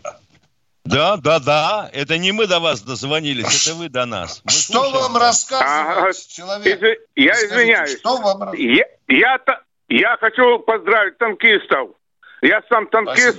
Да, 0.85 1.17
да, 1.17 1.39
да. 1.39 1.89
Это 1.91 2.17
не 2.17 2.31
мы 2.31 2.47
до 2.47 2.61
вас 2.61 2.81
дозвонились, 2.81 3.67
это 3.67 3.75
вы 3.75 3.89
до 3.89 4.05
нас. 4.05 4.41
Мы 4.45 4.51
что 4.51 4.89
вам 4.89 5.17
рассказывает 5.17 6.15
а, 6.15 6.33
человек? 6.33 6.81
Из... 6.81 6.97
Я 7.17 7.35
Скажите, 7.35 7.55
извиняюсь. 7.55 7.99
Что 7.99 8.21
вам 8.21 8.53
я, 8.53 8.85
я, 9.09 9.39
я 9.89 10.17
хочу 10.17 10.59
поздравить 10.59 11.17
танкистов. 11.17 11.89
Я 12.41 12.63
сам 12.69 12.87
танкист. 12.87 13.37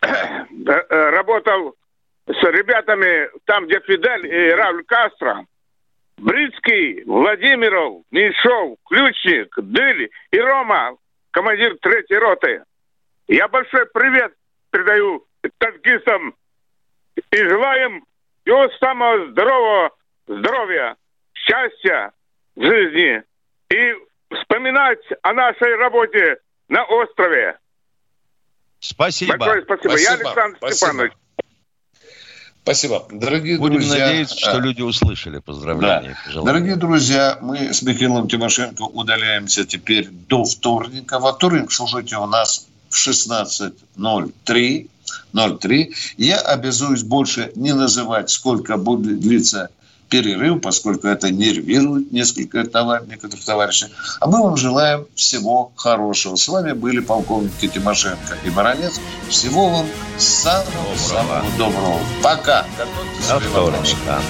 Э, 0.00 0.44
э, 0.62 1.10
работал 1.10 1.74
с 2.26 2.42
ребятами 2.42 3.28
там, 3.44 3.66
где 3.66 3.80
Фидель 3.80 4.26
и 4.26 4.50
Равль 4.52 4.84
Кастро. 4.84 5.46
Брицкий, 6.18 7.02
Владимиров, 7.04 8.02
Меньшов, 8.10 8.76
Ключник, 8.86 9.54
Дыль 9.56 10.10
и 10.30 10.38
Рома, 10.38 10.96
командир 11.30 11.78
третьей 11.80 12.18
роты. 12.18 12.62
Я 13.26 13.48
большой 13.48 13.86
привет 13.86 14.34
передаю 14.70 15.24
танкистам 15.58 16.34
и 17.30 17.36
желаем 17.36 18.04
всего 18.44 18.68
самого 18.80 19.30
здорового 19.30 19.90
здоровья, 20.26 20.96
счастья 21.34 22.12
в 22.54 22.64
жизни 22.64 23.22
и 23.70 23.94
вспоминать 24.34 25.00
о 25.22 25.32
нашей 25.32 25.74
работе 25.76 26.38
на 26.68 26.84
острове. 26.84 27.58
Спасибо. 28.80 29.36
Большое 29.36 29.62
спасибо. 29.62 29.90
спасибо. 29.90 30.10
Я 30.10 30.18
Александр 30.18 30.56
спасибо. 30.58 30.74
Степанович. 30.74 31.12
Спасибо. 32.62 33.06
Дорогие 33.10 33.58
Будем 33.58 33.80
друзья, 33.80 34.06
надеяться, 34.06 34.38
что 34.38 34.56
а, 34.56 34.60
люди 34.60 34.82
услышали 34.82 35.38
поздравления. 35.38 36.16
Да. 36.34 36.42
Дорогие 36.42 36.76
друзья, 36.76 37.38
мы 37.40 37.72
с 37.72 37.82
Михаилом 37.82 38.28
Тимошенко 38.28 38.82
удаляемся 38.82 39.64
теперь 39.64 40.08
до 40.10 40.44
вторника. 40.44 41.18
Во 41.18 41.32
вторник 41.32 41.72
слушайте 41.72 42.16
у 42.16 42.26
нас 42.26 42.66
в 42.90 42.96
16.03. 42.96 44.88
03. 45.32 45.94
Я 46.18 46.38
обязуюсь 46.38 47.02
больше 47.02 47.50
не 47.54 47.72
называть, 47.72 48.30
сколько 48.30 48.76
будет 48.76 49.20
длиться 49.20 49.70
перерыв, 50.10 50.60
поскольку 50.60 51.06
это 51.06 51.30
нервирует 51.30 52.12
несколько 52.12 52.64
товар, 52.64 53.06
некоторых 53.06 53.44
товарищей. 53.44 53.86
А 54.20 54.26
мы 54.26 54.42
вам 54.42 54.56
желаем 54.56 55.06
всего 55.14 55.72
хорошего. 55.76 56.36
С 56.36 56.48
вами 56.48 56.72
были 56.72 57.00
полковники 57.00 57.68
Тимошенко 57.68 58.36
и 58.44 58.50
Баранец. 58.50 59.00
Всего 59.28 59.70
вам 59.70 59.86
самого-самого 60.18 61.44
доброго. 61.56 62.00
Пока. 62.22 62.66
До 63.28 63.40
вторника. 63.40 64.20